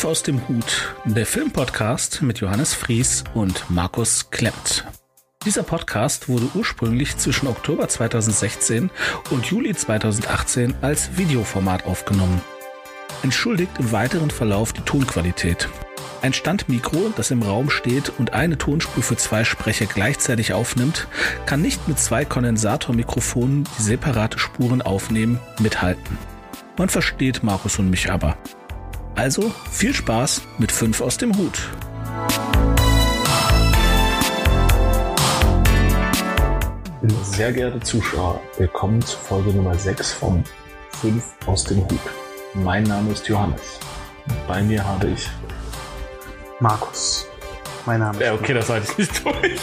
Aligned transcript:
Fünf 0.00 0.10
aus 0.12 0.22
dem 0.22 0.48
Hut, 0.48 0.94
der 1.04 1.26
Filmpodcast 1.26 2.22
mit 2.22 2.40
Johannes 2.40 2.72
Fries 2.72 3.22
und 3.34 3.68
Markus 3.68 4.30
Klemmt. 4.30 4.86
Dieser 5.44 5.62
Podcast 5.62 6.26
wurde 6.26 6.48
ursprünglich 6.54 7.18
zwischen 7.18 7.46
Oktober 7.46 7.86
2016 7.86 8.88
und 9.28 9.44
Juli 9.44 9.74
2018 9.74 10.74
als 10.80 11.18
Videoformat 11.18 11.84
aufgenommen. 11.84 12.40
Entschuldigt 13.22 13.72
im 13.78 13.92
weiteren 13.92 14.30
Verlauf 14.30 14.72
die 14.72 14.80
Tonqualität. 14.80 15.68
Ein 16.22 16.32
Standmikro, 16.32 17.12
das 17.14 17.30
im 17.30 17.42
Raum 17.42 17.68
steht 17.68 18.10
und 18.18 18.32
eine 18.32 18.56
Tonspur 18.56 19.02
für 19.02 19.16
zwei 19.16 19.44
Sprecher 19.44 19.84
gleichzeitig 19.84 20.54
aufnimmt, 20.54 21.08
kann 21.44 21.60
nicht 21.60 21.88
mit 21.88 21.98
zwei 21.98 22.24
Kondensatormikrofonen, 22.24 23.68
die 23.76 23.82
separate 23.82 24.38
Spuren 24.38 24.80
aufnehmen, 24.80 25.38
mithalten. 25.58 26.16
Man 26.78 26.88
versteht 26.88 27.42
Markus 27.42 27.78
und 27.78 27.90
mich 27.90 28.10
aber. 28.10 28.38
Also 29.20 29.52
viel 29.70 29.92
Spaß 29.92 30.40
mit 30.56 30.72
5 30.72 31.02
aus 31.02 31.18
dem 31.18 31.36
Hut. 31.36 31.60
Sehr 37.24 37.52
geehrte 37.52 37.80
Zuschauer, 37.80 38.40
willkommen 38.56 39.02
zu 39.02 39.18
Folge 39.18 39.50
Nummer 39.50 39.74
6 39.74 40.14
von 40.14 40.42
5 41.02 41.22
aus 41.44 41.64
dem 41.64 41.84
Hut. 41.84 42.00
Mein 42.54 42.84
Name 42.84 43.12
ist 43.12 43.28
Johannes. 43.28 43.78
Bei 44.48 44.62
mir 44.62 44.82
habe 44.82 45.08
ich 45.08 45.28
Markus. 46.58 47.26
Mein 47.84 48.00
Name 48.00 48.16
ist. 48.16 48.24
Ja, 48.24 48.32
okay, 48.32 48.54
das 48.54 48.70
halte 48.70 48.90
ich 48.90 48.96
nicht 48.96 49.22
durch. 49.22 49.60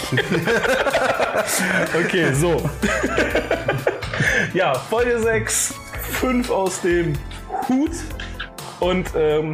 okay, 2.05 2.31
so. 2.31 2.61
ja, 4.53 4.75
Folge 4.75 5.19
6, 5.19 5.73
5 6.11 6.47
aus 6.51 6.81
dem 6.81 7.13
Hut. 7.67 7.93
Und 8.79 9.07
ähm, 9.17 9.53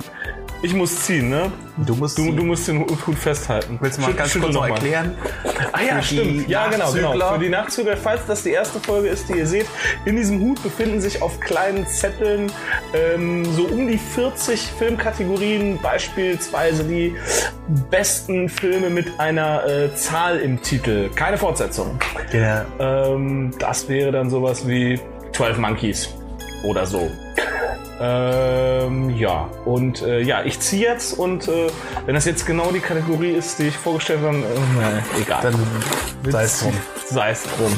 ich 0.62 0.74
muss 0.74 1.02
ziehen, 1.02 1.30
ne? 1.30 1.52
Du 1.78 1.96
musst, 1.96 2.18
Du, 2.18 2.32
du 2.32 2.44
musst 2.44 2.68
den 2.68 2.82
Hut 2.82 3.18
festhalten. 3.18 3.78
willst 3.82 3.98
du 3.98 4.02
mal 4.02 4.08
Schüttel- 4.12 4.18
ganz 4.20 4.40
kurz 4.40 4.54
noch 4.54 4.68
erklären? 4.68 5.16
Ah 5.72 5.80
ja, 5.82 6.02
stimmt. 6.02 6.48
Ja, 6.48 6.68
genau, 6.68 6.92
genau. 6.92 7.34
Für 7.34 7.40
die 7.40 7.50
Nachzügler, 7.50 7.98
falls 7.98 8.26
das 8.28 8.44
die 8.44 8.52
erste 8.52 8.80
Folge 8.80 9.08
ist, 9.10 9.28
die 9.28 9.34
ihr 9.40 9.48
seht, 9.48 9.66
in 10.06 10.16
diesem 10.16 10.40
Hut 10.42 10.62
befinden 10.62 11.02
sich 11.02 11.22
auf 11.22 11.40
kleinen 11.40 11.86
Zetteln 11.88 12.52
ähm, 12.94 13.44
so 13.46 13.64
um 13.64 13.88
die 13.88 13.98
40 13.98 14.60
Filmkategorien, 14.78 15.80
beispielsweise 15.82 16.84
die 16.84 17.16
besten 17.90 18.48
Filme 18.50 18.90
mit 18.90 19.20
einer 19.20 19.66
äh, 19.66 19.96
Zahl 19.96 20.40
im 20.40 20.62
Titel. 20.62 21.10
Keine 21.16 21.38
Fortsetzung. 21.38 21.98
Der, 22.32 22.66
Ähm, 22.80 23.52
das 23.60 23.90
wäre 23.90 24.12
dann 24.12 24.30
sowas 24.30 24.68
wie 24.68 25.00
12 25.34 25.58
Monkeys 25.58 26.10
oder 26.64 26.86
so. 26.86 27.10
Ähm, 28.06 29.12
ja, 29.12 29.50
und 29.64 30.02
äh, 30.02 30.20
ja, 30.20 30.44
ich 30.44 30.60
ziehe 30.60 30.90
jetzt 30.90 31.18
und 31.18 31.48
äh, 31.48 31.68
wenn 32.06 32.16
das 32.16 32.26
jetzt 32.26 32.46
genau 32.46 32.70
die 32.72 32.82
Kategorie 32.82 33.32
ist, 33.32 33.60
die 33.60 33.68
ich 33.68 33.78
vorgestellt 33.78 34.20
habe, 34.22 34.34
dann 34.34 34.44
äh, 34.44 35.22
egal. 35.22 35.42
dann 35.42 35.56
sei 36.30 36.44
es 36.44 36.60
drum. 36.60 36.74
Sei 37.10 37.30
es 37.30 37.44
drum. 37.44 37.72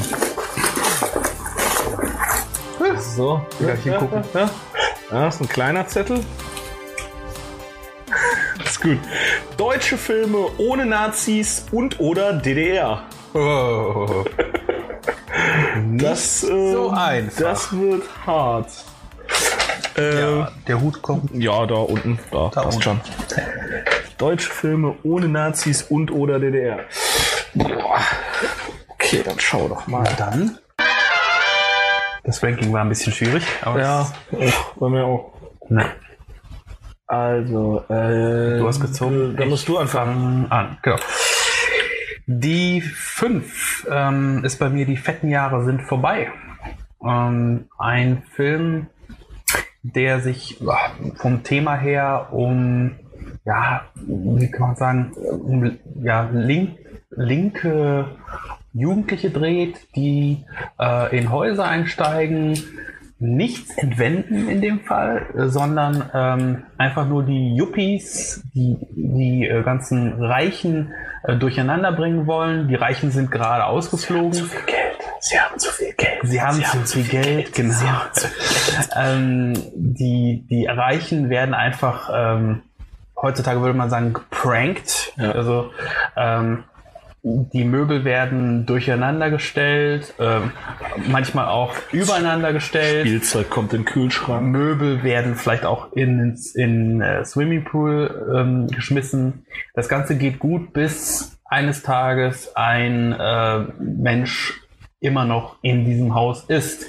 So, 2.98 3.40
Ja, 3.60 3.74
hier 3.74 3.98
gucken. 3.98 4.24
Ja, 4.34 4.50
ja, 5.12 5.28
ist 5.28 5.40
ein 5.40 5.48
kleiner 5.48 5.86
Zettel. 5.86 6.18
ist 8.64 8.82
gut. 8.82 8.98
Deutsche 9.56 9.96
Filme 9.96 10.48
ohne 10.58 10.86
Nazis 10.86 11.66
und 11.70 12.00
oder 12.00 12.32
DDR. 12.32 13.02
Oh. 13.32 14.24
Das, 15.92 16.40
so 16.40 16.90
einfach. 16.90 17.40
das 17.40 17.72
wird 17.72 18.02
hart. 18.26 18.70
Äh, 19.96 20.20
Ja, 20.20 20.52
der 20.66 20.80
Hut 20.80 21.00
kommt. 21.02 21.30
ja, 21.34 21.66
da 21.66 21.74
unten. 21.76 22.18
Da, 22.30 22.50
Da 22.54 22.62
passt 22.62 22.76
unten. 22.76 22.82
schon. 22.82 23.00
Deutsche 24.18 24.50
Filme 24.50 24.94
ohne 25.02 25.28
Nazis 25.28 25.82
und 25.82 26.10
oder 26.10 26.38
DDR. 26.38 26.80
Boah. 27.54 27.98
Okay, 28.88 29.22
dann 29.24 29.38
schau 29.38 29.68
doch 29.68 29.86
mal. 29.86 30.04
Dann. 30.18 30.58
Das 32.24 32.42
Ranking 32.42 32.72
war 32.72 32.80
ein 32.82 32.88
bisschen 32.88 33.12
schwierig, 33.12 33.44
aber 33.62 33.80
Ja, 33.80 34.12
bei 34.80 34.88
mir 34.88 35.04
auch. 35.04 35.32
Ne. 35.68 35.84
Also, 37.06 37.84
äh, 37.88 38.58
Du 38.58 38.66
hast 38.66 38.80
gezogen. 38.80 39.36
Da 39.36 39.44
musst 39.44 39.68
du 39.68 39.78
anfangen. 39.78 40.48
Fangen 40.48 40.50
an. 40.50 40.78
Genau. 40.82 40.96
Die 42.26 42.80
5 42.80 43.86
ähm, 43.88 44.44
ist 44.44 44.58
bei 44.58 44.68
mir 44.68 44.86
Die 44.86 44.96
fetten 44.96 45.28
Jahre 45.30 45.64
sind 45.64 45.82
vorbei. 45.82 46.32
Ähm, 47.04 47.68
ein 47.78 48.24
Film, 48.34 48.88
der 49.94 50.20
sich 50.20 50.58
vom 51.16 51.42
Thema 51.42 51.76
her 51.76 52.28
um, 52.32 52.96
ja, 53.44 53.82
wie 53.94 54.50
kann 54.50 54.68
man 54.68 54.76
sagen, 54.76 55.12
um 55.12 55.78
ja, 56.02 56.28
link, 56.32 56.78
linke 57.10 58.06
Jugendliche 58.72 59.30
dreht, 59.30 59.88
die 59.96 60.44
äh, 60.78 61.16
in 61.16 61.30
Häuser 61.30 61.64
einsteigen, 61.64 62.58
nichts 63.18 63.76
entwenden 63.78 64.48
in 64.48 64.60
dem 64.60 64.80
Fall, 64.80 65.26
äh, 65.36 65.46
sondern 65.48 66.10
ähm, 66.12 66.64
einfach 66.76 67.06
nur 67.06 67.24
die 67.24 67.54
Yuppies, 67.54 68.42
die 68.54 68.76
die 68.90 69.46
äh, 69.46 69.62
ganzen 69.62 70.22
Reichen 70.22 70.92
äh, 71.24 71.36
durcheinander 71.36 71.92
bringen 71.92 72.26
wollen. 72.26 72.68
Die 72.68 72.74
Reichen 72.74 73.10
sind 73.10 73.30
gerade 73.30 73.64
ausgeflogen. 73.64 74.34
viel 74.34 74.66
Geld. 74.66 74.98
Sie 75.20 75.40
haben 75.40 75.58
zu 75.58 75.70
viel 75.70 75.94
Geld. 75.94 76.20
Sie 76.24 76.42
haben 76.42 76.62
zu 76.62 76.84
viel 76.84 77.04
Geld, 77.04 77.52
genau. 77.54 77.78
ähm, 78.94 79.54
die, 79.74 80.46
die 80.50 80.66
Reichen 80.66 81.30
werden 81.30 81.54
einfach, 81.54 82.10
ähm, 82.14 82.62
heutzutage 83.20 83.60
würde 83.60 83.74
man 83.74 83.88
sagen, 83.88 84.12
geprankt. 84.12 85.14
Ja. 85.16 85.32
Also 85.32 85.70
ähm, 86.16 86.64
die 87.28 87.64
Möbel 87.64 88.04
werden 88.04 88.66
durcheinander 88.66 89.30
gestellt, 89.30 90.14
ähm, 90.20 90.52
manchmal 91.08 91.48
auch 91.48 91.74
übereinander 91.90 92.52
gestellt. 92.52 93.04
Spielzeug 93.04 93.50
kommt 93.50 93.72
in 93.72 93.80
den 93.80 93.84
Kühlschrank. 93.84 94.46
Möbel 94.46 95.02
werden 95.02 95.34
vielleicht 95.34 95.64
auch 95.64 95.92
in, 95.92 96.38
in 96.54 97.00
äh, 97.00 97.24
Swimmingpool 97.24 98.32
ähm, 98.32 98.68
geschmissen. 98.68 99.44
Das 99.74 99.88
Ganze 99.88 100.16
geht 100.16 100.38
gut, 100.38 100.72
bis 100.72 101.40
eines 101.44 101.82
Tages 101.82 102.54
ein 102.54 103.12
äh, 103.12 103.58
Mensch 103.80 104.60
immer 105.00 105.24
noch 105.24 105.56
in 105.62 105.84
diesem 105.84 106.14
Haus 106.14 106.44
ist. 106.44 106.86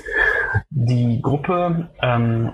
Die 0.70 1.20
Gruppe, 1.20 1.90
ähm, 2.04 2.52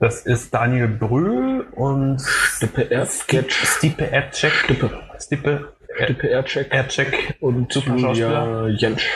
das 0.00 0.26
ist 0.26 0.52
Daniel 0.52 0.88
Brühl 0.88 1.68
und 1.76 2.20
Stippe 2.20 2.90
Erzketch. 2.90 3.54
Stipe 3.64 4.10
Ercek. 4.10 4.52
Stipe 4.52 4.90
Stippe 5.20 5.72
Erzketch. 5.98 6.70
Ercek 6.70 7.36
Und 7.40 7.72
Super 7.72 7.96
Julia 7.96 8.68
Jentsch. 8.68 9.08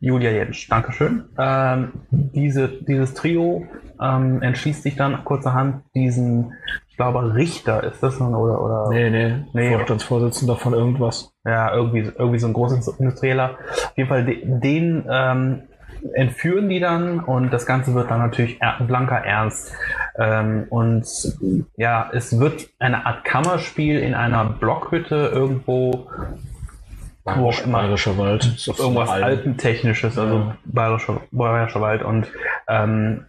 Julia 0.00 0.30
Jentsch, 0.30 0.68
Dankeschön. 0.70 1.24
Ähm, 1.38 1.92
diese, 2.10 2.68
dieses 2.68 3.14
Trio 3.14 3.66
ähm, 4.00 4.42
entschließt 4.42 4.82
sich 4.82 4.96
dann 4.96 5.24
kurzerhand 5.24 5.82
diesen, 5.94 6.52
ich 6.90 6.96
glaube, 6.96 7.34
Richter 7.34 7.82
ist 7.84 8.02
das 8.02 8.20
oder 8.20 8.62
oder 8.62 8.88
Nee, 8.90 9.08
nee. 9.10 9.34
Nee. 9.52 9.74
Vorstandsvorsitzender 9.74 10.56
von 10.56 10.74
irgendwas. 10.74 11.32
ja 11.44 11.74
irgendwie 11.74 12.10
irgendwie 12.18 12.38
so 12.38 12.46
ein 12.48 12.52
großer 12.52 12.94
Industrieller. 12.98 13.56
Auf 13.70 13.92
jeden 13.96 14.08
Fall 14.08 14.24
de, 14.24 14.42
den 14.44 15.06
ähm, 15.08 15.62
entführen 16.12 16.68
die 16.68 16.80
dann 16.80 17.20
und 17.20 17.52
das 17.52 17.66
Ganze 17.66 17.94
wird 17.94 18.10
dann 18.10 18.20
natürlich 18.20 18.60
er 18.60 18.76
blanker 18.84 19.16
Ernst. 19.16 19.72
Ähm, 20.18 20.66
und 20.70 21.06
ja, 21.76 22.10
es 22.12 22.38
wird 22.38 22.68
eine 22.78 23.06
Art 23.06 23.24
Kammerspiel 23.24 23.98
in 23.98 24.14
einer 24.14 24.44
Blockhütte 24.44 25.30
irgendwo 25.32 26.08
wo 27.24 27.48
auch 27.48 27.64
immer 27.64 27.78
Bayerischer 27.80 28.18
Wald. 28.18 28.44
Irgendwas 28.78 29.08
einer 29.08 29.24
Alm. 29.24 29.24
Altentechnisches, 29.24 30.18
also 30.18 30.34
Ja. 30.36 30.56
bayerischer, 30.66 31.22
bayerischer 31.30 31.80
Wald. 31.80 32.02
Und 32.02 32.30
ähm, 32.68 33.24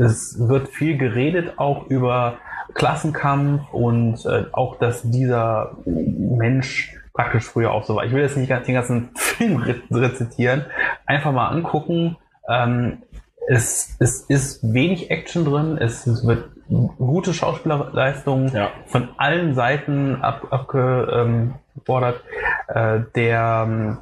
es 0.00 0.36
wird 0.48 0.68
viel 0.68 0.98
geredet 0.98 1.52
auch 1.56 1.86
über 1.86 2.38
Klassenkampf 2.74 3.72
und 3.72 4.24
äh, 4.26 4.46
auch, 4.52 4.78
dass 4.78 5.02
dieser 5.02 5.76
Mensch 5.86 6.96
praktisch 7.12 7.44
früher 7.44 7.72
auch 7.72 7.84
so 7.84 7.96
war. 7.96 8.04
Ich 8.04 8.12
will 8.12 8.22
jetzt 8.22 8.36
nicht 8.36 8.50
den 8.50 8.74
ganzen 8.74 9.10
Film 9.16 9.56
re 9.56 9.76
rezitieren, 9.90 10.64
einfach 11.10 11.32
mal 11.32 11.48
angucken. 11.48 12.16
Ähm, 12.48 13.02
es, 13.48 13.96
es 13.98 14.20
ist 14.22 14.72
wenig 14.72 15.10
Action 15.10 15.44
drin, 15.44 15.76
es, 15.76 16.06
wird 16.26 16.50
gute 16.98 17.34
Schauspielerleistung 17.34 18.54
Ja. 18.54 18.70
von 18.86 19.08
allen 19.16 19.54
Seiten 19.54 20.22
ab, 20.22 20.46
abgefordert. 20.50 22.22
Äh, 22.68 23.00
der, 23.16 23.98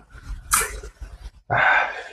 ah, 1.48 1.56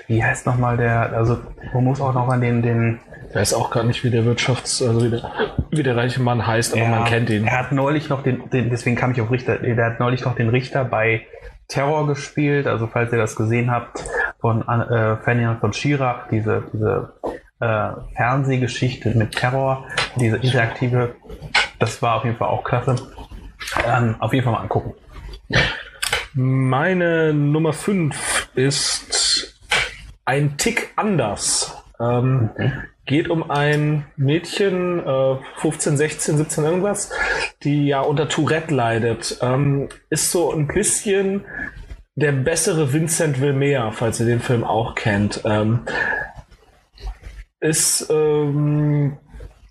wie 0.07 0.23
heißt 0.23 0.45
nochmal 0.45 0.77
der, 0.77 1.11
also 1.13 1.39
man 1.73 1.83
muss 1.83 1.99
auch 1.99 2.13
noch 2.13 2.29
an 2.29 2.39
den, 2.39 2.61
den 2.61 2.99
Ich 3.29 3.35
weiß 3.35 3.53
auch 3.55 3.69
gar 3.69 3.83
nicht, 3.83 4.05
wie 4.05 4.11
der 4.11 4.23
Wirtschafts-, 4.23 4.87
also 4.87 5.03
wie 5.03 5.09
der, 5.09 5.29
wie 5.71 5.83
der 5.83 5.97
reiche 5.97 6.21
Mann 6.21 6.47
heißt, 6.47 6.73
aber 6.73 6.87
man 6.87 7.03
kennt 7.03 7.29
ihn. 7.29 7.45
Er 7.45 7.59
hat 7.59 7.73
neulich 7.73 8.07
noch 8.07 8.23
den, 8.23 8.49
den, 8.49 8.69
deswegen 8.69 8.95
kam 8.95 9.11
ich 9.11 9.19
auf 9.19 9.29
Richter, 9.29 9.57
der 9.57 9.85
hat 9.85 9.99
neulich 9.99 10.23
noch 10.23 10.35
den 10.35 10.47
Richter 10.47 10.85
bei 10.85 11.25
Terror 11.67 12.07
gespielt, 12.07 12.67
also 12.67 12.87
falls 12.87 13.11
ihr 13.11 13.17
das 13.17 13.35
gesehen 13.35 13.71
habt, 13.71 14.03
von 14.39 14.61
äh, 14.61 15.17
Ferdinand 15.17 15.59
von 15.59 15.73
Schirach, 15.73 16.27
diese, 16.29 16.63
diese 16.73 17.13
äh, 17.59 17.89
Fernsehgeschichte 18.15 19.15
mit 19.15 19.31
Terror, 19.31 19.85
diese 20.15 20.37
interaktive 20.37 21.15
das 21.79 22.01
war 22.01 22.15
auf 22.15 22.25
jeden 22.25 22.37
Fall 22.37 22.47
auch 22.47 22.63
klasse. 22.63 22.95
Ähm, 23.85 24.15
auf 24.19 24.33
jeden 24.33 24.43
Fall 24.43 24.53
mal 24.53 24.61
angucken. 24.61 24.93
Meine 26.33 27.33
Nummer 27.33 27.73
5 27.73 28.49
ist 28.55 29.59
ein 30.25 30.57
Tick 30.57 30.91
anders. 30.95 31.83
Ähm, 31.99 32.49
geht 33.05 33.29
um 33.29 33.49
ein 33.49 34.05
Mädchen, 34.17 34.99
äh, 35.05 35.35
15, 35.57 35.97
16, 35.97 36.37
17 36.37 36.63
irgendwas, 36.63 37.11
die 37.65 37.87
ja 37.87 38.01
unter 38.01 38.29
Tourette 38.29 38.73
leidet. 38.73 39.39
Ähm, 39.41 39.89
ist 40.09 40.31
so 40.31 40.51
ein 40.51 40.67
bisschen 40.67 41.43
der 42.15 42.31
bessere 42.31 42.93
Vincent 42.93 43.41
Wilmer, 43.41 43.91
falls 43.91 44.19
ihr 44.19 44.25
den 44.25 44.39
Film 44.39 44.63
auch 44.63 44.95
kennt. 44.95 45.41
Ähm, 45.43 45.81
ist 47.59 48.07
ähm, 48.09 49.17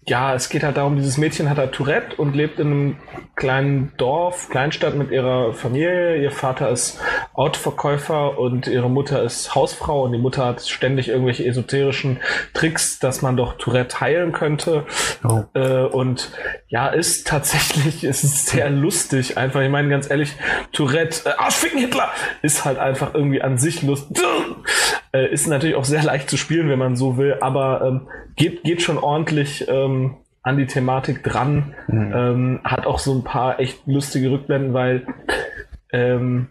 ja, 0.07 0.35
es 0.35 0.51
geht 0.51 0.63
halt 0.63 0.77
darum, 0.77 0.97
dieses 0.97 1.17
Mädchen 1.17 1.49
hat 1.49 1.57
halt 1.57 1.73
Tourette 1.73 2.17
und 2.17 2.37
lebt 2.37 2.61
in 2.61 2.67
einem 2.67 2.97
kleinen 3.37 3.93
Dorf, 3.97 4.51
Kleinstadt 4.51 4.97
mit 4.97 5.11
ihrer 5.11 5.55
Familie. 5.55 6.23
Ihr 6.23 6.31
Vater 6.31 6.69
ist 6.71 7.01
Autoverkäufer 7.33 8.39
und 8.39 8.67
ihre 8.67 8.91
Mutter 8.91 9.23
ist 9.23 9.55
Hausfrau 9.55 10.05
und 10.05 10.13
die 10.13 10.19
Mutter 10.19 10.45
hat 10.45 10.61
ständig 10.63 11.09
irgendwelche 11.09 11.47
esoterischen 11.47 12.19
Tricks, 12.53 12.99
dass 12.99 13.23
man 13.23 13.37
doch 13.37 13.57
Tourette 13.57 14.01
heilen 14.01 14.33
könnte. 14.33 14.85
Oh. 15.27 15.45
Äh, 15.55 15.85
und 15.85 16.31
ja, 16.69 16.89
ist 16.89 17.27
tatsächlich, 17.27 18.05
ist 18.05 18.47
sehr 18.47 18.69
lustig 18.69 19.39
einfach. 19.39 19.63
Ich 19.63 19.71
meine, 19.71 19.89
ganz 19.89 20.11
ehrlich, 20.11 20.35
Tourette, 20.73 21.31
äh, 21.31 21.33
Arschficken 21.39 21.79
Hitler, 21.79 22.11
ist 22.43 22.65
halt 22.65 22.79
einfach 22.79 23.15
irgendwie 23.15 23.41
an 23.41 23.57
sich 23.57 23.83
lustig. 23.83 24.23
Äh, 25.15 25.33
ist 25.33 25.47
natürlich 25.47 25.77
auch 25.77 25.85
sehr 25.85 26.03
leicht 26.05 26.29
zu 26.29 26.37
spielen, 26.37 26.69
wenn 26.69 26.79
man 26.79 26.97
so 26.97 27.17
will, 27.17 27.37
aber 27.41 27.83
ähm, 27.87 28.09
geht, 28.37 28.65
geht 28.65 28.83
schon 28.83 28.99
ordentlich 28.99 29.67
ähm, 29.69 30.17
an 30.43 30.59
die 30.59 30.67
Thematik 30.67 31.23
dran. 31.23 31.75
Mhm. 31.87 32.13
Ähm, 32.15 32.61
hat 32.65 32.87
auch 32.87 32.99
so 32.99 33.15
ein 33.15 33.25
paar 33.25 33.61
echt 33.61 33.87
lustige 33.87 34.31
Rückblenden, 34.31 34.75
weil 34.75 35.07
ähm, 35.93 36.49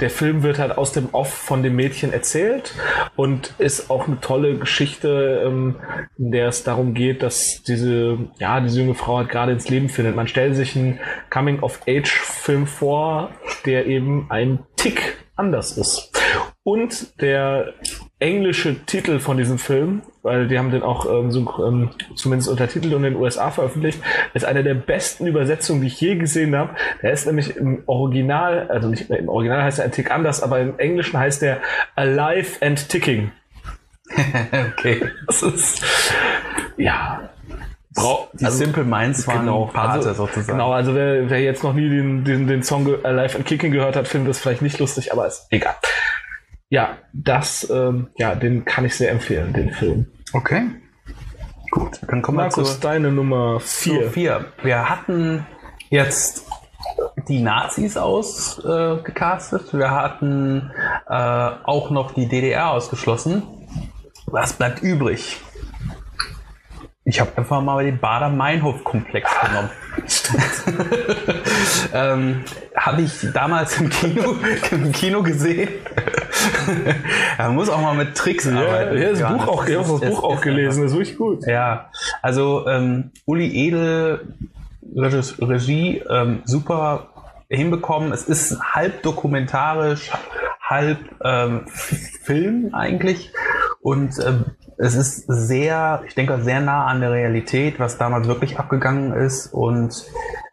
der 0.00 0.10
Film 0.10 0.42
wird 0.42 0.58
halt 0.58 0.76
aus 0.76 0.90
dem 0.90 1.10
Off 1.12 1.32
von 1.32 1.62
dem 1.62 1.76
Mädchen 1.76 2.12
erzählt 2.12 2.74
und 3.14 3.54
ist 3.58 3.88
auch 3.88 4.08
eine 4.08 4.20
tolle 4.20 4.58
Geschichte, 4.58 5.44
ähm, 5.46 5.76
in 6.18 6.32
der 6.32 6.48
es 6.48 6.64
darum 6.64 6.92
geht, 6.92 7.22
dass 7.22 7.62
diese, 7.62 8.18
ja, 8.40 8.60
diese 8.60 8.80
junge 8.80 8.94
Frau 8.94 9.18
halt 9.18 9.28
gerade 9.28 9.52
ins 9.52 9.68
Leben 9.68 9.88
findet. 9.88 10.16
Man 10.16 10.26
stellt 10.26 10.56
sich 10.56 10.74
einen 10.74 10.98
Coming-of-Age-Film 11.30 12.66
vor, 12.66 13.30
der 13.64 13.86
eben 13.86 14.26
ein 14.28 14.58
Tick 14.74 15.18
anders 15.36 15.78
ist. 15.78 16.11
Und 16.64 17.20
der 17.20 17.72
englische 18.20 18.86
Titel 18.86 19.18
von 19.18 19.36
diesem 19.36 19.58
Film, 19.58 20.02
weil 20.22 20.46
die 20.46 20.58
haben 20.58 20.70
den 20.70 20.84
auch 20.84 21.06
ähm, 21.06 21.32
so, 21.32 21.40
ähm, 21.66 21.90
zumindest 22.14 22.48
untertitelt 22.48 22.94
und 22.94 23.04
in 23.04 23.14
den 23.14 23.20
USA 23.20 23.50
veröffentlicht, 23.50 24.00
ist 24.32 24.44
eine 24.44 24.62
der 24.62 24.74
besten 24.74 25.26
Übersetzungen, 25.26 25.80
die 25.80 25.88
ich 25.88 26.00
je 26.00 26.14
gesehen 26.14 26.54
habe. 26.54 26.76
Der 27.02 27.12
ist 27.12 27.26
nämlich 27.26 27.56
im 27.56 27.82
Original, 27.86 28.68
also 28.70 28.88
nicht 28.88 29.10
im 29.10 29.28
Original 29.28 29.64
heißt 29.64 29.80
er 29.80 29.86
ein 29.86 29.90
Tick 29.90 30.12
anders, 30.12 30.40
aber 30.40 30.60
im 30.60 30.78
Englischen 30.78 31.18
heißt 31.18 31.42
der 31.42 31.60
Alive 31.96 32.64
and 32.64 32.88
Ticking. 32.88 33.32
okay. 34.72 35.02
Das 35.26 35.42
ist, 35.42 35.84
ja, 36.76 37.28
Brau 37.92 38.28
die 38.34 38.44
also, 38.44 38.58
Simple 38.58 38.84
Minds 38.84 39.26
waren 39.26 39.40
genau, 39.40 39.66
Pate 39.66 39.94
also, 39.94 40.14
sozusagen. 40.14 40.58
Genau, 40.58 40.72
also 40.72 40.94
wer, 40.94 41.28
wer 41.28 41.40
jetzt 41.40 41.64
noch 41.64 41.74
nie 41.74 41.88
den, 41.88 42.24
den, 42.24 42.46
den 42.46 42.62
Song 42.62 43.04
Alive 43.04 43.36
and 43.36 43.46
Kicking 43.46 43.72
gehört 43.72 43.96
hat, 43.96 44.06
findet 44.06 44.30
das 44.30 44.38
vielleicht 44.38 44.62
nicht 44.62 44.78
lustig, 44.78 45.12
aber 45.12 45.26
ist 45.26 45.48
egal 45.50 45.74
ja, 46.72 46.96
das, 47.12 47.68
ähm, 47.68 48.08
ja, 48.16 48.34
den 48.34 48.64
kann 48.64 48.86
ich 48.86 48.96
sehr 48.96 49.10
empfehlen, 49.10 49.52
den 49.52 49.72
Film. 49.74 50.06
Okay. 50.32 50.70
Gut, 51.70 52.00
dann 52.08 52.22
kommen 52.22 52.38
Markus, 52.38 52.56
wir 52.56 52.64
zu 52.64 52.80
deine 52.80 53.12
Nummer 53.12 53.60
4. 53.60 54.10
Vier. 54.10 54.46
Wir 54.62 54.88
hatten 54.88 55.46
jetzt 55.90 56.46
die 57.28 57.42
Nazis 57.42 57.98
ausgecastet. 57.98 59.74
Äh, 59.74 59.78
wir 59.80 59.90
hatten 59.90 60.70
äh, 61.10 61.12
auch 61.12 61.90
noch 61.90 62.14
die 62.14 62.26
DDR 62.26 62.70
ausgeschlossen. 62.70 63.42
Was 64.24 64.54
bleibt 64.54 64.82
übrig? 64.82 65.42
Ich 67.12 67.20
habe 67.20 67.30
einfach 67.36 67.60
mal 67.60 67.84
den 67.84 67.98
Bader-Meinhof-Komplex 67.98 69.30
genommen. 69.42 69.70
ähm, 71.92 72.44
habe 72.74 73.02
ich 73.02 73.30
damals 73.34 73.78
im 73.78 73.90
Kino, 73.90 74.34
im 74.70 74.92
Kino 74.92 75.22
gesehen. 75.22 75.68
Man 77.36 77.54
muss 77.54 77.68
auch 77.68 77.82
mal 77.82 77.94
mit 77.94 78.14
Tricks 78.14 78.46
ja, 78.46 78.58
arbeiten. 78.58 78.96
Ja, 78.96 79.10
das 79.10 79.20
ja, 79.20 79.30
Buch 79.30 79.46
auch, 79.46 79.66
das, 79.66 79.74
das, 79.74 80.00
das 80.00 80.10
Buch 80.10 80.22
auch 80.22 80.40
gelesen, 80.40 80.84
das 80.84 80.92
ist 80.92 80.96
wirklich 80.96 81.18
gut. 81.18 81.46
Ja, 81.46 81.90
also 82.22 82.66
ähm, 82.66 83.10
Uli 83.26 83.66
Edel, 83.66 84.34
Regie, 84.96 86.02
ähm, 86.08 86.40
super 86.46 87.08
hinbekommen. 87.50 88.12
Es 88.12 88.22
ist 88.22 88.58
halb 88.58 89.02
dokumentarisch, 89.02 90.10
halb 90.62 90.98
ähm, 91.22 91.66
Film 91.66 92.70
eigentlich. 92.72 93.30
Und 93.82 94.14
ähm, 94.24 94.44
es 94.78 94.94
ist 94.94 95.26
sehr, 95.26 96.02
ich 96.06 96.14
denke, 96.14 96.40
sehr 96.42 96.60
nah 96.60 96.86
an 96.86 97.00
der 97.00 97.10
Realität, 97.10 97.80
was 97.80 97.98
damals 97.98 98.28
wirklich 98.28 98.58
abgegangen 98.58 99.12
ist. 99.12 99.48
Und 99.48 100.06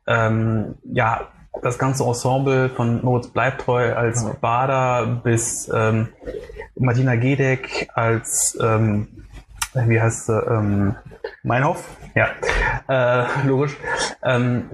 ähm, 0.07 0.75
ja, 0.83 1.27
das 1.61 1.77
ganze 1.77 2.03
Ensemble 2.03 2.69
von 2.69 3.03
Moritz 3.03 3.27
Bleibtreu 3.27 3.93
als 3.93 4.25
Bader 4.41 5.21
bis 5.23 5.69
ähm, 5.73 6.09
Martina 6.75 7.15
Gedeck 7.15 7.89
als, 7.93 8.57
ähm, 8.61 9.25
wie 9.73 10.01
heißt 10.01 10.27
sie, 10.27 10.33
ähm, 10.33 10.95
Meinhof, 11.43 11.83
ja, 12.15 12.29
äh, 12.87 13.25
logisch. 13.47 13.77
Ähm, 14.23 14.69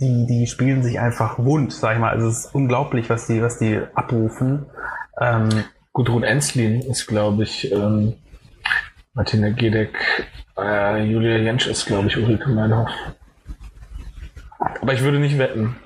die, 0.00 0.26
die 0.26 0.46
spielen 0.46 0.82
sich 0.82 1.00
einfach 1.00 1.38
wund, 1.38 1.72
sag 1.72 1.94
ich 1.94 2.00
mal. 2.00 2.10
Also 2.10 2.28
es 2.28 2.46
ist 2.46 2.54
unglaublich, 2.54 3.10
was 3.10 3.26
die, 3.26 3.42
was 3.42 3.58
die 3.58 3.80
abrufen. 3.94 4.66
Ähm, 5.20 5.64
Gudrun 5.94 6.24
Enslin 6.24 6.80
ist, 6.80 7.06
glaube 7.06 7.44
ich, 7.44 7.70
ähm, 7.72 8.14
Martina 9.14 9.50
Gedeck, 9.50 9.96
äh, 10.58 11.04
Julia 11.04 11.36
Jentsch 11.36 11.68
ist, 11.68 11.86
glaube 11.86 12.08
ich, 12.08 12.16
Ulrike 12.16 12.50
Meinhof. 12.50 12.90
Aber 14.58 14.92
ich 14.92 15.02
würde 15.02 15.20
nicht 15.20 15.38
wetten. 15.38 15.76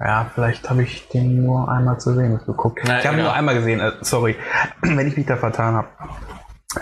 Ja, 0.00 0.30
vielleicht 0.34 0.70
habe 0.70 0.84
ich 0.84 1.06
den 1.08 1.44
nur 1.44 1.70
einmal 1.70 2.00
zu 2.00 2.14
sehen 2.14 2.40
geguckt. 2.46 2.80
Na, 2.86 2.98
ich 2.98 3.06
habe 3.06 3.18
ja. 3.18 3.24
nur 3.24 3.32
einmal 3.34 3.56
gesehen, 3.56 3.80
äh, 3.80 3.92
sorry, 4.00 4.36
wenn 4.80 5.06
ich 5.06 5.16
mich 5.18 5.26
da 5.26 5.36
vertan 5.36 5.74
habe. 5.74 5.88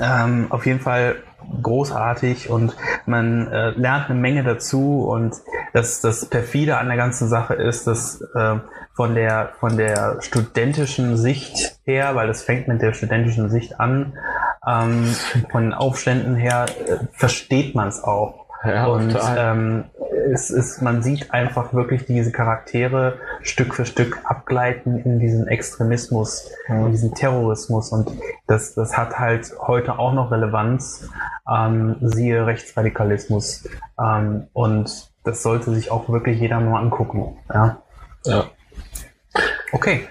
Ähm, 0.00 0.46
auf 0.50 0.64
jeden 0.64 0.80
Fall 0.80 1.16
großartig 1.62 2.50
und 2.50 2.76
man 3.06 3.48
äh, 3.48 3.70
lernt 3.70 4.10
eine 4.10 4.18
Menge 4.18 4.42
dazu 4.44 5.04
und 5.04 5.34
das, 5.72 6.00
das 6.00 6.26
perfide 6.26 6.78
an 6.78 6.88
der 6.88 6.96
ganzen 6.96 7.28
Sache 7.28 7.54
ist, 7.54 7.86
dass 7.86 8.20
äh, 8.34 8.56
von 8.94 9.14
der 9.14 9.50
von 9.60 9.76
der 9.76 10.18
studentischen 10.20 11.16
Sicht 11.16 11.78
her, 11.84 12.14
weil 12.14 12.26
das 12.26 12.42
fängt 12.42 12.66
mit 12.68 12.80
der 12.82 12.94
studentischen 12.94 13.50
Sicht 13.50 13.78
an, 13.78 14.14
ähm, 14.66 15.14
von 15.50 15.64
den 15.64 15.74
Aufständen 15.74 16.34
her 16.34 16.66
äh, 16.86 16.96
versteht 17.12 17.74
man 17.74 17.88
es 17.88 18.02
auch. 18.02 18.46
Ja, 18.64 18.86
und 18.86 19.16
ähm, 19.36 19.84
es 20.32 20.50
ist, 20.50 20.82
man 20.82 21.02
sieht 21.02 21.32
einfach 21.32 21.72
wirklich 21.72 22.06
diese 22.06 22.32
Charaktere 22.32 23.18
Stück 23.42 23.74
für 23.74 23.86
Stück 23.86 24.20
abgleiten 24.24 24.98
in 24.98 25.18
diesen 25.18 25.48
Extremismus, 25.48 26.50
in 26.68 26.90
diesen 26.90 27.14
Terrorismus 27.14 27.90
und 27.90 28.10
das, 28.46 28.74
das 28.74 28.96
hat 28.96 29.18
halt 29.18 29.52
heute 29.60 29.98
auch 29.98 30.12
noch 30.12 30.30
Relevanz, 30.30 31.08
ähm, 31.50 31.96
siehe 32.00 32.46
Rechtsradikalismus 32.46 33.68
ähm, 34.00 34.48
und 34.52 35.10
das 35.24 35.42
sollte 35.42 35.74
sich 35.74 35.90
auch 35.90 36.08
wirklich 36.08 36.40
jeder 36.40 36.60
mal 36.60 36.80
angucken. 36.80 37.36
Ja. 37.52 37.82
ja. 38.24 38.44
Okay. 39.72 40.06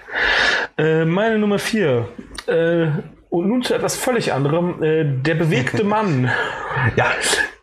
Äh, 0.76 1.04
meine 1.04 1.38
Nummer 1.38 1.58
vier. 1.58 2.08
Äh, 2.46 2.88
und 3.30 3.48
nun 3.48 3.62
zu 3.62 3.74
etwas 3.74 3.96
völlig 3.96 4.32
anderem. 4.32 4.82
Äh, 4.82 5.04
der 5.04 5.34
bewegte 5.34 5.84
Mann. 5.84 6.30
ja. 6.96 7.06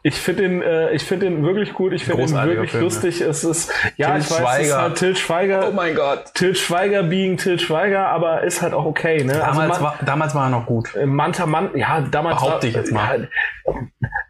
Ich 0.05 0.15
finde 0.15 0.41
den, 0.41 0.61
äh, 0.61 0.91
ich 0.91 1.03
finde 1.03 1.27
den 1.27 1.45
wirklich 1.45 1.73
gut. 1.73 1.93
Ich 1.93 2.03
finde 2.03 2.23
ihn 2.23 2.33
wirklich 2.33 2.71
Film, 2.71 2.83
lustig. 2.83 3.19
Ja. 3.21 3.27
Es 3.27 3.45
ist, 3.45 3.71
ja, 3.95 4.11
Til 4.11 4.21
ich 4.21 4.31
weiß, 4.31 4.37
Schweiger. 4.37 4.59
es 4.59 4.67
ist 4.67 4.77
halt 4.77 4.95
Til 4.97 5.15
Schweiger. 5.15 5.67
Oh 5.69 5.71
mein 5.71 5.95
Gott. 5.95 6.25
Til 6.33 6.55
Schweiger 6.55 7.03
being 7.03 7.37
Til 7.37 7.57
Schweiger, 7.57 8.09
aber 8.09 8.43
ist 8.43 8.61
halt 8.61 8.73
auch 8.73 8.83
okay, 8.83 9.23
ne? 9.23 9.31
Damals, 9.31 9.47
also 9.47 9.61
man, 9.61 9.81
war, 9.81 9.95
damals 10.05 10.35
war 10.35 10.47
er 10.47 10.49
noch 10.49 10.65
gut. 10.65 10.93
Äh, 10.95 11.05
Manta 11.05 11.45
Manta, 11.45 11.77
ja, 11.77 12.01
damals 12.01 12.35
Behaupte 12.35 12.63
war, 12.63 12.69
ich 12.69 12.75
jetzt 12.75 12.91
mal. 12.91 13.29
Ja, 13.65 13.73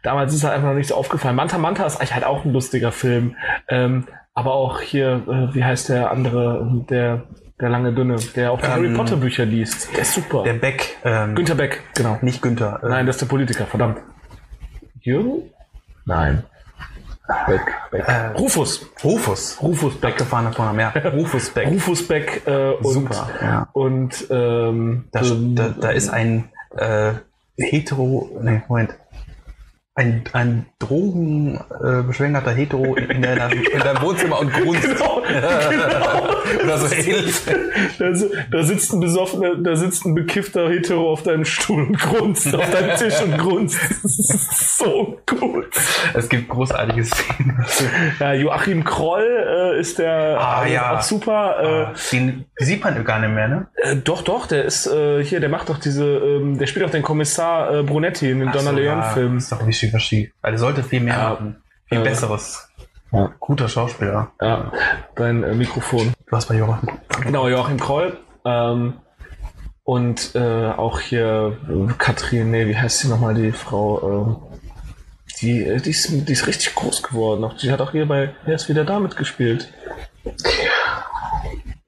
damals 0.04 0.32
ist 0.32 0.44
halt 0.44 0.54
einfach 0.54 0.68
noch 0.68 0.76
nicht 0.76 0.86
so 0.88 0.94
aufgefallen. 0.94 1.34
Manta 1.34 1.58
Manta 1.58 1.84
ist 1.84 1.96
eigentlich 1.96 2.14
halt 2.14 2.24
auch 2.24 2.44
ein 2.44 2.52
lustiger 2.52 2.92
Film. 2.92 3.34
Ähm, 3.68 4.06
aber 4.32 4.54
auch 4.54 4.80
hier, 4.80 5.22
äh, 5.26 5.54
wie 5.56 5.64
heißt 5.64 5.88
der 5.88 6.12
andere, 6.12 6.84
der 6.88 7.24
der 7.60 7.68
lange 7.68 7.92
Dünne, 7.92 8.16
der 8.34 8.52
auch 8.52 8.60
die 8.60 8.66
ähm, 8.66 8.72
Harry 8.72 8.94
Potter 8.94 9.16
Bücher 9.16 9.44
liest. 9.44 9.92
Der 9.94 10.02
ist 10.02 10.14
super. 10.14 10.42
Der 10.42 10.54
Beck. 10.54 10.96
Ähm, 11.04 11.34
Günther 11.34 11.54
Beck, 11.54 11.82
genau. 11.94 12.18
Nicht 12.20 12.42
Günther. 12.42 12.80
Äh, 12.82 12.88
Nein, 12.88 13.06
das 13.06 13.16
ist 13.16 13.22
der 13.22 13.26
Politiker, 13.26 13.66
verdammt. 13.66 13.98
Jürgen? 15.00 15.50
Nein. 16.04 16.44
Beck. 17.46 17.62
Beck. 17.90 18.06
Äh, 18.06 18.26
Rufus. 18.36 18.86
Rufus. 19.02 19.58
Rufus 19.62 19.94
Beck. 19.96 20.12
Abgefahren 20.12 20.52
vorne 20.52 20.74
mehr. 20.74 20.92
Rufus 21.14 21.50
Beck. 21.50 21.68
Rufus 21.68 22.06
Beck. 22.06 22.42
Äh, 22.46 22.72
und, 22.72 22.92
Super. 22.92 23.28
Ja. 23.40 23.68
Und 23.72 24.26
ähm, 24.30 25.04
da, 25.12 25.22
da, 25.22 25.68
da 25.80 25.90
ist 25.90 26.10
ein 26.10 26.50
äh, 26.76 27.12
hetero. 27.56 28.30
Nee, 28.42 28.62
Moment. 28.68 28.94
Ein, 29.96 30.24
ein 30.32 30.66
drogenbeschwängerter 30.80 32.50
äh, 32.50 32.54
Hetero 32.54 32.96
in, 32.96 33.22
der, 33.22 33.52
in 33.52 33.78
deinem 33.78 34.02
Wohnzimmer 34.02 34.40
und 34.40 34.52
grunzt. 34.52 34.82
Genau, 34.82 35.22
genau. 35.70 36.64
Oder 36.64 36.78
so 36.78 36.94
ähnlich. 36.94 37.40
Da, 37.98 38.12
da, 38.50 38.62
sitzt 38.64 38.92
ein 38.92 39.00
besoffener, 39.00 39.54
da 39.56 39.76
sitzt 39.76 40.04
ein 40.04 40.16
bekiffter 40.16 40.68
Hetero 40.68 41.12
auf 41.12 41.22
deinem 41.22 41.44
Stuhl 41.44 41.84
und 41.84 41.98
grunzt, 41.98 42.52
auf 42.54 42.68
deinem 42.70 42.96
Tisch 42.96 43.22
und 43.22 43.38
grunzt. 43.38 43.78
so 44.78 45.20
gut. 45.26 45.70
Es 46.12 46.28
gibt 46.28 46.48
großartige 46.48 47.04
Szenen. 47.04 47.64
Ja, 48.18 48.32
Joachim 48.32 48.82
Kroll 48.82 49.22
äh, 49.24 49.80
ist 49.80 49.98
der 50.00 50.40
ah, 50.40 50.66
ja. 50.66 50.98
auch 50.98 51.02
super. 51.02 51.56
Äh, 51.60 51.66
ah, 51.66 51.94
den 52.10 52.46
sieht 52.56 52.82
man 52.82 53.04
gar 53.04 53.20
nicht 53.20 53.32
mehr, 53.32 53.46
ne? 53.46 53.66
Äh, 53.76 53.96
doch, 53.96 54.22
doch, 54.22 54.46
der 54.46 54.64
ist 54.64 54.88
äh, 54.88 55.22
hier, 55.22 55.38
der 55.38 55.48
macht 55.48 55.68
doch 55.68 55.78
diese, 55.78 56.04
ähm, 56.04 56.58
der 56.58 56.66
spielt 56.66 56.84
auch 56.84 56.90
den 56.90 57.02
Kommissar 57.02 57.72
äh, 57.72 57.82
Brunetti 57.84 58.28
in 58.28 58.40
den 58.40 58.50
Donna 58.50 58.70
so, 58.70 58.76
Leon-Filmen. 58.76 59.34
Ja, 59.34 59.38
ist 59.38 59.52
doch 59.52 59.60
ein 59.60 59.66
verschieden. 59.90 60.32
Weil 60.42 60.52
er 60.52 60.58
sollte 60.58 60.82
viel 60.82 61.00
mehr 61.00 61.16
ja. 61.16 61.30
machen. 61.30 61.62
Viel 61.86 62.00
äh, 62.00 62.04
besseres. 62.04 62.68
Ja. 63.12 63.32
Guter 63.38 63.68
Schauspieler. 63.68 64.32
Ja, 64.40 64.72
dein 65.14 65.44
äh, 65.44 65.54
Mikrofon. 65.54 66.12
Du 66.26 66.36
hast 66.36 66.48
bei 66.48 66.56
Joachim. 66.56 66.88
Genau, 67.22 67.48
Joachim 67.48 67.78
Kroll. 67.78 68.18
Ähm, 68.44 68.94
und 69.84 70.34
äh, 70.34 70.70
auch 70.70 70.98
hier 70.98 71.58
äh, 71.68 71.92
Katrin, 71.98 72.50
nee, 72.50 72.66
wie 72.66 72.76
heißt 72.76 73.00
sie 73.00 73.08
nochmal, 73.08 73.34
die 73.34 73.52
Frau? 73.52 74.26
Ähm, 74.26 74.36
die, 75.40 75.62
äh, 75.62 75.80
die, 75.80 75.90
ist, 75.90 76.08
die 76.10 76.32
ist 76.32 76.46
richtig 76.46 76.74
groß 76.74 77.02
geworden. 77.02 77.48
Die 77.60 77.70
hat 77.70 77.80
auch 77.80 77.92
hier 77.92 78.08
bei 78.08 78.34
Er 78.46 78.54
ist 78.54 78.68
wieder 78.68 78.84
da 78.84 78.98
mitgespielt. 78.98 79.72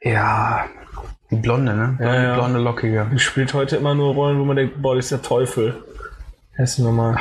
Ja, 0.00 0.66
die 1.30 1.36
Blonde, 1.36 1.74
ne? 1.74 1.98
Ja, 2.00 2.22
ja. 2.22 2.34
blonde 2.34 2.60
Lockige. 2.60 3.10
Die 3.12 3.18
spielt 3.18 3.52
heute 3.54 3.76
immer 3.76 3.94
nur 3.94 4.14
Rollen, 4.14 4.38
wo 4.38 4.44
man 4.44 4.56
denkt, 4.56 4.80
boah, 4.80 4.94
das 4.94 5.06
ist 5.06 5.12
der 5.12 5.22
Teufel. 5.22 5.82
Heißt 6.58 6.78
nochmal. 6.78 7.18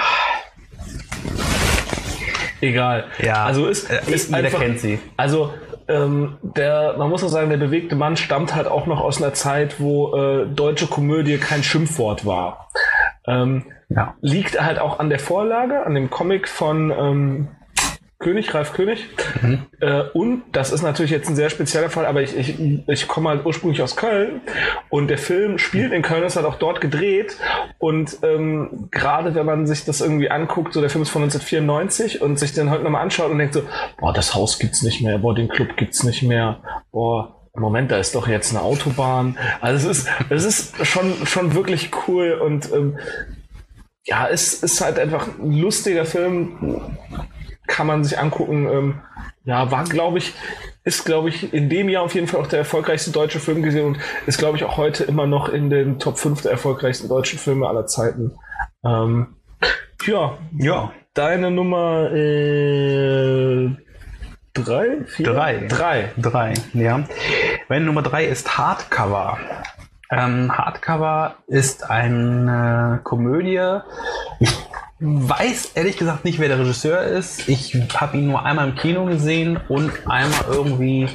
Egal. 2.61 3.05
Ja. 3.21 3.45
Also 3.45 3.67
ist, 3.67 3.89
äh, 3.89 3.99
ist 4.11 4.29
jeder 4.29 4.39
einfach, 4.39 4.59
kennt 4.59 4.79
sie. 4.79 4.99
Also 5.17 5.53
ähm, 5.87 6.37
der, 6.41 6.95
man 6.97 7.09
muss 7.09 7.23
auch 7.23 7.29
sagen, 7.29 7.49
der 7.49 7.57
bewegte 7.57 7.95
Mann 7.95 8.17
stammt 8.17 8.55
halt 8.55 8.67
auch 8.67 8.87
noch 8.87 9.01
aus 9.01 9.21
einer 9.21 9.33
Zeit, 9.33 9.79
wo 9.79 10.15
äh, 10.15 10.47
deutsche 10.47 10.87
Komödie 10.87 11.37
kein 11.37 11.63
Schimpfwort 11.63 12.25
war. 12.25 12.69
Ähm, 13.27 13.65
ja. 13.89 14.15
Liegt 14.21 14.59
halt 14.59 14.79
auch 14.79 14.99
an 14.99 15.09
der 15.09 15.19
Vorlage, 15.19 15.85
an 15.85 15.93
dem 15.93 16.09
Comic 16.09 16.47
von 16.47 16.91
ähm, 16.91 17.47
König, 18.25 18.55
Ralf 18.55 18.73
König. 18.73 19.05
Mhm. 19.43 19.67
Äh, 19.79 20.01
und 20.13 20.41
das 20.51 20.71
ist 20.71 20.81
natürlich 20.81 21.11
jetzt 21.11 21.29
ein 21.29 21.35
sehr 21.35 21.51
spezieller 21.51 21.91
Fall, 21.91 22.07
aber 22.07 22.23
ich, 22.23 22.35
ich, 22.35 22.55
ich 22.87 23.07
komme 23.07 23.29
halt 23.29 23.45
ursprünglich 23.45 23.83
aus 23.83 23.95
Köln 23.95 24.41
und 24.89 25.09
der 25.09 25.19
Film 25.19 25.59
spielt 25.59 25.93
in 25.93 26.01
Köln, 26.01 26.23
ist 26.23 26.35
halt 26.35 26.47
auch 26.47 26.55
dort 26.55 26.81
gedreht. 26.81 27.37
Und 27.77 28.17
ähm, 28.23 28.87
gerade 28.89 29.35
wenn 29.35 29.45
man 29.45 29.67
sich 29.67 29.85
das 29.85 30.01
irgendwie 30.01 30.31
anguckt, 30.31 30.73
so 30.73 30.81
der 30.81 30.89
Film 30.89 31.03
ist 31.03 31.11
von 31.11 31.21
1994 31.21 32.23
und 32.23 32.39
sich 32.39 32.51
den 32.53 32.71
heute 32.71 32.83
nochmal 32.83 33.03
anschaut 33.03 33.29
und 33.29 33.37
denkt 33.37 33.53
so, 33.53 33.61
boah, 33.99 34.11
das 34.11 34.33
Haus 34.33 34.57
gibt's 34.57 34.81
nicht 34.81 35.03
mehr, 35.03 35.19
boah, 35.19 35.35
den 35.35 35.47
Club 35.47 35.77
gibt's 35.77 36.03
nicht 36.03 36.23
mehr, 36.23 36.63
boah, 36.91 37.43
Moment, 37.53 37.91
da 37.91 37.99
ist 37.99 38.15
doch 38.15 38.27
jetzt 38.27 38.55
eine 38.55 38.63
Autobahn. 38.63 39.37
Also 39.61 39.87
es 39.87 39.99
ist, 39.99 40.09
es 40.29 40.45
ist 40.45 40.87
schon, 40.87 41.27
schon 41.27 41.53
wirklich 41.53 41.91
cool 42.07 42.31
und 42.43 42.73
ähm, 42.73 42.97
ja, 44.03 44.27
es 44.27 44.63
ist 44.63 44.81
halt 44.81 44.97
einfach 44.97 45.27
ein 45.39 45.53
lustiger 45.53 46.05
Film 46.05 46.97
kann 47.67 47.87
man 47.87 48.03
sich 48.03 48.19
angucken. 48.19 48.67
Ähm, 48.71 49.01
ja, 49.43 49.71
war, 49.71 49.83
glaube 49.83 50.17
ich, 50.17 50.33
ist, 50.83 51.05
glaube 51.05 51.29
ich, 51.29 51.53
in 51.53 51.69
dem 51.69 51.89
Jahr 51.89 52.03
auf 52.03 52.15
jeden 52.15 52.27
Fall 52.27 52.41
auch 52.41 52.47
der 52.47 52.59
erfolgreichste 52.59 53.11
deutsche 53.11 53.39
Film 53.39 53.63
gesehen 53.63 53.85
und 53.85 53.97
ist, 54.27 54.37
glaube 54.37 54.57
ich, 54.57 54.63
auch 54.63 54.77
heute 54.77 55.03
immer 55.03 55.27
noch 55.27 55.49
in 55.49 55.69
den 55.69 55.99
Top 55.99 56.17
5 56.17 56.41
der 56.43 56.51
erfolgreichsten 56.51 57.09
deutschen 57.09 57.39
Filme 57.39 57.67
aller 57.67 57.87
Zeiten. 57.87 58.33
Ähm, 58.83 59.35
ja, 60.05 60.37
ja. 60.57 60.91
Deine 61.13 61.49
Nummer 61.49 62.11
äh, 62.11 63.69
drei, 64.53 65.05
vier? 65.05 65.25
Drei. 65.25 65.65
Drei. 65.67 66.11
Drei, 66.17 66.53
ja. 66.73 67.03
Meine 67.69 67.85
Nummer 67.85 68.01
drei 68.01 68.25
ist 68.25 68.57
Hardcover. 68.57 69.37
Ähm, 70.11 70.55
Hardcover 70.55 71.35
ist 71.47 71.89
eine 71.89 72.99
Komödie. 73.03 73.79
Ich 74.39 74.53
weiß 75.05 75.73
ehrlich 75.75 75.97
gesagt 75.97 76.25
nicht, 76.25 76.39
wer 76.39 76.47
der 76.47 76.59
Regisseur 76.59 77.01
ist. 77.03 77.47
Ich 77.47 77.75
habe 77.93 78.17
ihn 78.17 78.27
nur 78.27 78.43
einmal 78.43 78.69
im 78.69 78.75
Kino 78.75 79.05
gesehen 79.05 79.59
und 79.67 79.91
einmal 80.07 80.45
irgendwie 80.49 81.07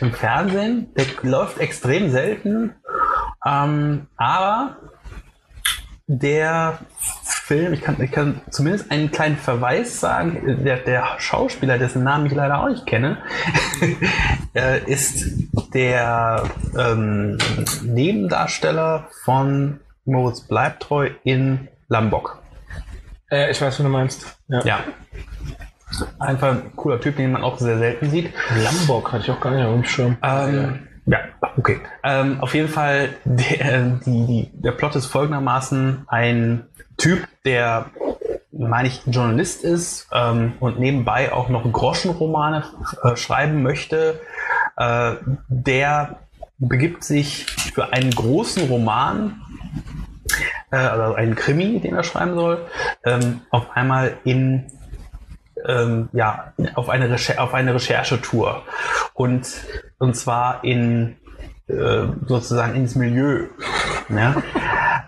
im 0.00 0.12
Fernsehen. 0.12 0.88
Der 0.96 1.04
läuft 1.22 1.58
extrem 1.58 2.10
selten. 2.10 2.74
Ähm, 3.46 4.06
aber 4.16 4.76
der 6.06 6.78
Film, 7.22 7.74
ich 7.74 7.82
kann, 7.82 8.00
ich 8.02 8.10
kann 8.10 8.40
zumindest 8.50 8.90
einen 8.90 9.10
kleinen 9.10 9.36
Verweis 9.36 10.00
sagen, 10.00 10.64
der, 10.64 10.78
der 10.78 11.06
Schauspieler, 11.18 11.78
dessen 11.78 12.02
Namen 12.02 12.26
ich 12.26 12.32
leider 12.32 12.62
auch 12.62 12.68
nicht 12.68 12.86
kenne, 12.86 13.18
äh, 14.54 14.90
ist 14.90 15.26
der 15.74 16.44
ähm, 16.78 17.36
Nebendarsteller 17.82 19.08
von 19.24 19.80
Moritz 20.06 20.40
Bleibtreu 20.40 21.10
in 21.24 21.68
Lambok. 21.88 22.42
Äh, 23.30 23.50
ich 23.50 23.60
weiß, 23.60 23.68
was 23.68 23.76
du 23.78 23.84
meinst. 23.84 24.38
Ja. 24.48 24.64
ja. 24.64 24.78
Einfach 26.18 26.52
ein 26.52 26.76
cooler 26.76 27.00
Typ, 27.00 27.16
den 27.16 27.32
man 27.32 27.42
auch 27.42 27.58
sehr 27.58 27.78
selten 27.78 28.10
sieht. 28.10 28.32
Lambok 28.62 29.12
hatte 29.12 29.24
ich 29.24 29.30
auch 29.30 29.40
gar 29.40 29.52
nicht 29.52 29.64
auf 29.64 29.74
dem 29.74 29.84
Schirm. 29.84 30.16
Ähm, 30.22 30.88
ja, 31.06 31.20
okay. 31.56 31.80
Ähm, 32.04 32.40
auf 32.40 32.54
jeden 32.54 32.68
Fall, 32.68 33.10
der, 33.24 33.82
die, 34.04 34.26
die, 34.26 34.50
der 34.52 34.72
Plot 34.72 34.96
ist 34.96 35.06
folgendermaßen 35.06 36.04
ein 36.08 36.66
Typ, 36.98 37.26
der, 37.44 37.86
meine 38.52 38.88
ich, 38.88 39.02
Journalist 39.06 39.64
ist 39.64 40.08
ähm, 40.12 40.54
und 40.60 40.78
nebenbei 40.78 41.32
auch 41.32 41.48
noch 41.48 41.70
Groschenromane 41.70 42.64
äh, 43.02 43.16
schreiben 43.16 43.62
möchte. 43.62 44.20
Äh, 44.76 45.14
der 45.48 46.18
begibt 46.58 47.04
sich 47.04 47.46
für 47.46 47.92
einen 47.92 48.10
großen 48.10 48.68
Roman 48.68 49.40
äh, 50.70 50.76
also 50.76 51.14
einen 51.14 51.34
Krimi, 51.34 51.80
den 51.80 51.94
er 51.94 52.04
schreiben 52.04 52.34
soll, 52.34 52.66
ähm, 53.04 53.40
auf 53.50 53.70
einmal 53.74 54.18
in 54.24 54.70
ähm, 55.66 56.08
ja, 56.12 56.52
auf 56.74 56.88
eine, 56.88 57.14
auf 57.38 57.54
eine 57.54 57.74
Recherchetour 57.74 58.62
und, 59.14 59.48
und 59.98 60.14
zwar 60.14 60.62
in 60.62 61.16
äh, 61.68 62.06
sozusagen 62.26 62.76
ins 62.76 62.94
Milieu. 62.94 63.48
Ne? 64.08 64.42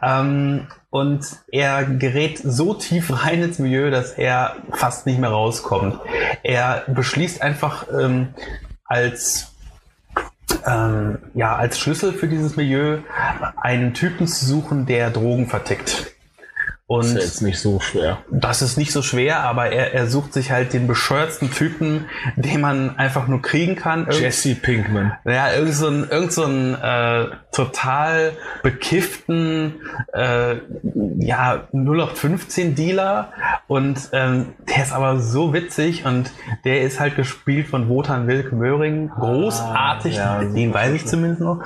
ähm, 0.03 0.67
und 0.91 1.25
er 1.51 1.85
gerät 1.85 2.39
so 2.39 2.75
tief 2.75 3.25
rein 3.25 3.43
ins 3.43 3.59
Milieu, 3.59 3.91
dass 3.91 4.13
er 4.13 4.57
fast 4.73 5.07
nicht 5.07 5.21
mehr 5.21 5.31
rauskommt. 5.31 6.01
Er 6.43 6.85
beschließt 6.89 7.43
einfach 7.43 7.87
ähm, 7.99 8.35
als 8.85 9.55
ähm, 10.71 11.19
ja, 11.35 11.57
als 11.57 11.79
Schlüssel 11.79 12.13
für 12.13 12.29
dieses 12.29 12.57
Milieu 12.57 12.99
einen 13.57 13.95
Typen 13.95 14.27
zu 14.27 14.45
suchen, 14.45 14.87
der 14.87 15.11
Drogen 15.11 15.47
vertickt. 15.47 16.13
Und 16.91 17.05
das 17.05 17.13
ist 17.13 17.25
jetzt 17.25 17.43
nicht 17.43 17.61
so 17.61 17.79
schwer. 17.79 18.19
Das 18.33 18.63
ist 18.63 18.77
nicht 18.77 18.91
so 18.91 19.01
schwer, 19.01 19.45
aber 19.45 19.71
er, 19.71 19.95
er 19.95 20.09
sucht 20.09 20.33
sich 20.33 20.51
halt 20.51 20.73
den 20.73 20.89
bescheuertsten 20.89 21.53
Typen, 21.53 22.07
den 22.35 22.61
man 22.61 22.99
einfach 22.99 23.29
nur 23.29 23.41
kriegen 23.43 23.77
kann. 23.77 24.09
Irgend 24.09 24.19
Jesse 24.19 24.57
Pinkman. 24.57 25.13
Ja, 25.25 25.53
irgend 25.53 25.75
so 25.75 25.87
ein, 25.87 26.09
irgend 26.11 26.33
so 26.33 26.43
ein 26.43 26.75
äh, 26.75 27.27
total 27.53 28.33
bekifften 28.65 29.75
äh, 30.13 30.57
ja, 31.21 31.69
0815 31.73 32.75
Dealer 32.75 33.35
und 33.69 34.09
ähm, 34.11 34.55
der 34.69 34.83
ist 34.83 34.93
aber 34.93 35.21
so 35.21 35.53
witzig 35.53 36.07
und 36.07 36.33
der 36.65 36.83
ist 36.83 36.99
halt 36.99 37.15
gespielt 37.15 37.69
von 37.69 37.89
Wotan 37.89 38.27
Wilke 38.27 38.57
Möhring. 38.57 39.11
Großartig, 39.11 40.21
ah, 40.21 40.43
ja, 40.43 40.45
den 40.45 40.75
weiß 40.75 40.93
ich 40.95 41.07
zumindest 41.07 41.41
noch. 41.41 41.63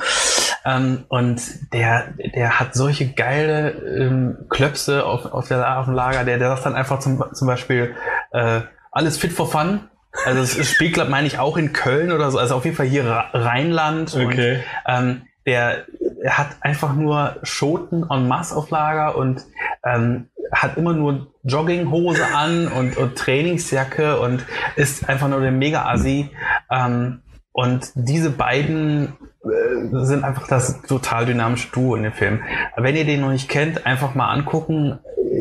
Ähm, 0.64 1.04
und 1.08 1.42
der, 1.72 2.14
der 2.34 2.58
hat 2.58 2.74
solche 2.74 3.12
geile 3.12 3.70
ähm, 3.70 4.46
Klöpse 4.48 5.04
auf, 5.04 5.26
auf, 5.26 5.48
der, 5.48 5.78
auf 5.78 5.86
dem 5.86 5.94
Lager, 5.94 6.24
der, 6.24 6.38
der 6.38 6.48
sagt 6.48 6.66
dann 6.66 6.74
einfach 6.74 7.00
zum, 7.00 7.22
zum 7.32 7.46
Beispiel, 7.46 7.94
äh, 8.32 8.62
alles 8.90 9.18
fit 9.18 9.32
for 9.32 9.50
fun. 9.50 9.80
Also 10.24 10.40
es 10.42 10.70
spielt, 10.70 10.94
glaube 10.94 11.10
meine 11.10 11.26
ich, 11.26 11.38
auch 11.38 11.56
in 11.56 11.72
Köln 11.72 12.12
oder 12.12 12.30
so, 12.30 12.38
also 12.38 12.54
auf 12.54 12.64
jeden 12.64 12.76
Fall 12.76 12.86
hier 12.86 13.04
Rheinland. 13.04 14.14
Okay. 14.14 14.56
Und, 14.56 14.62
ähm, 14.86 15.22
der, 15.46 15.84
er 16.22 16.38
hat 16.38 16.56
einfach 16.60 16.94
nur 16.94 17.36
Schoten 17.42 18.06
en 18.10 18.28
masse 18.28 18.56
auf 18.56 18.70
Lager 18.70 19.16
und 19.16 19.44
ähm, 19.84 20.28
hat 20.52 20.76
immer 20.76 20.92
nur 20.92 21.34
Jogginghose 21.42 22.24
an 22.34 22.68
und, 22.68 22.96
und 22.96 23.16
Trainingsjacke 23.16 24.20
und 24.20 24.44
ist 24.76 25.08
einfach 25.08 25.28
nur 25.28 25.40
der 25.40 25.50
Mega-Assi. 25.50 26.30
Ähm, 26.70 27.22
und 27.52 27.90
diese 27.94 28.30
beiden 28.30 29.14
sind 29.44 30.24
einfach 30.24 30.46
das 30.48 30.82
total 30.82 31.26
dynamische 31.26 31.70
Duo 31.70 31.96
in 31.96 32.02
dem 32.04 32.12
Film. 32.12 32.42
Wenn 32.76 32.96
ihr 32.96 33.04
den 33.04 33.20
noch 33.20 33.30
nicht 33.30 33.48
kennt, 33.48 33.86
einfach 33.86 34.14
mal 34.14 34.30
angucken. 34.30 34.98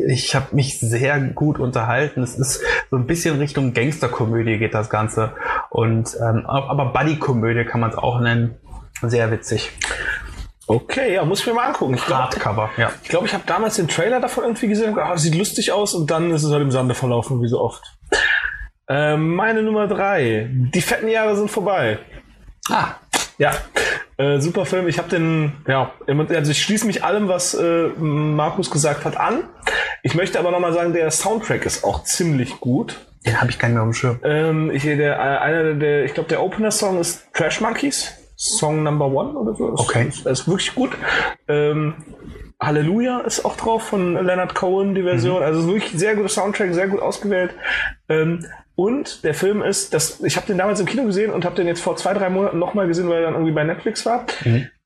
Ich 0.08 0.34
habe 0.34 0.54
mich 0.54 0.80
sehr 0.80 1.20
gut 1.20 1.58
unterhalten. 1.58 2.22
Es 2.22 2.38
ist 2.38 2.62
so 2.90 2.96
ein 2.96 3.06
bisschen 3.06 3.38
Richtung 3.38 3.72
Gangsterkomödie 3.72 4.58
geht 4.58 4.74
das 4.74 4.90
Ganze. 4.90 5.32
Und 5.70 6.16
ähm, 6.20 6.46
aber 6.46 6.92
Buddy-Komödie 6.92 7.64
kann 7.64 7.80
man 7.80 7.90
es 7.90 7.96
auch 7.96 8.20
nennen. 8.20 8.56
Sehr 9.02 9.30
witzig. 9.30 9.70
Okay, 10.66 11.14
ja, 11.14 11.24
muss 11.24 11.40
ich 11.40 11.46
mir 11.46 11.54
mal 11.54 11.66
angucken. 11.66 11.94
Ich 11.94 12.06
glaube, 12.06 12.22
Hardcover, 12.22 12.70
ja. 12.78 12.90
ich, 13.02 13.10
glaub, 13.10 13.24
ich 13.26 13.34
habe 13.34 13.44
damals 13.46 13.76
den 13.76 13.86
Trailer 13.86 14.20
davon 14.20 14.44
irgendwie 14.44 14.68
gesehen 14.68 14.98
ah, 14.98 15.16
sieht 15.16 15.34
lustig 15.34 15.72
aus 15.72 15.94
und 15.94 16.10
dann 16.10 16.30
ist 16.30 16.42
es 16.42 16.52
halt 16.52 16.62
im 16.62 16.70
Sande 16.70 16.94
verlaufen, 16.94 17.42
wie 17.42 17.48
so 17.48 17.60
oft. 17.60 17.82
Ähm, 18.88 19.34
meine 19.34 19.62
Nummer 19.62 19.86
drei. 19.86 20.48
Die 20.50 20.80
fetten 20.80 21.08
Jahre 21.08 21.36
sind 21.36 21.50
vorbei. 21.50 21.98
Ah, 22.70 22.94
Ja, 23.38 23.52
äh, 24.16 24.40
super 24.40 24.64
Film. 24.64 24.86
Ich 24.86 24.98
habe 24.98 25.08
den, 25.08 25.52
ja, 25.66 25.92
also 26.06 26.50
ich 26.50 26.62
schließe 26.62 26.86
mich 26.86 27.02
allem, 27.02 27.28
was 27.28 27.54
äh, 27.54 27.88
Markus 27.98 28.70
gesagt 28.70 29.04
hat, 29.04 29.16
an. 29.16 29.44
Ich 30.02 30.14
möchte 30.14 30.38
aber 30.38 30.50
nochmal 30.50 30.72
sagen, 30.72 30.92
der 30.92 31.10
Soundtrack 31.10 31.66
ist 31.66 31.82
auch 31.84 32.04
ziemlich 32.04 32.60
gut. 32.60 32.96
den 33.26 33.40
habe 33.40 33.50
ich 33.50 33.60
nicht 33.60 33.72
mehr 33.72 33.82
auf 33.82 33.88
dem 33.88 33.94
Schirm. 33.94 34.20
Ähm, 34.22 34.70
ich, 34.70 34.82
der, 34.82 35.16
äh, 35.16 35.18
einer 35.18 35.74
der, 35.74 36.04
ich 36.04 36.14
glaube, 36.14 36.28
der 36.28 36.42
Opener-Song 36.42 37.00
ist 37.00 37.26
Trash 37.32 37.60
Monkeys, 37.60 38.12
Song 38.36 38.82
Number 38.82 39.06
One 39.06 39.36
oder 39.38 39.54
so. 39.54 39.70
Das 39.70 39.80
Okay. 39.80 40.08
Ist, 40.08 40.26
ist 40.26 40.46
wirklich 40.46 40.74
gut. 40.74 40.90
Ähm, 41.48 41.94
Halleluja 42.60 43.20
ist 43.20 43.44
auch 43.44 43.56
drauf 43.56 43.82
von 43.82 44.14
Leonard 44.14 44.54
Cohen, 44.54 44.94
die 44.94 45.02
Version. 45.02 45.42
Also 45.42 45.60
es 45.60 45.66
ist 45.66 45.72
wirklich 45.72 45.92
sehr 45.98 46.14
guter 46.14 46.28
Soundtrack, 46.28 46.72
sehr 46.72 46.88
gut 46.88 47.00
ausgewählt. 47.00 47.52
Ähm, 48.08 48.46
und 48.76 49.22
der 49.24 49.34
Film 49.34 49.62
ist, 49.62 49.94
das, 49.94 50.20
ich 50.22 50.36
habe 50.36 50.46
den 50.46 50.58
damals 50.58 50.80
im 50.80 50.86
Kino 50.86 51.04
gesehen 51.04 51.30
und 51.32 51.44
habe 51.44 51.54
den 51.54 51.66
jetzt 51.66 51.80
vor 51.80 51.96
zwei, 51.96 52.12
drei 52.14 52.28
Monaten 52.30 52.58
nochmal 52.58 52.86
gesehen, 52.88 53.08
weil 53.08 53.18
er 53.18 53.22
dann 53.24 53.34
irgendwie 53.34 53.52
bei 53.52 53.64
Netflix 53.64 54.04
war. 54.04 54.26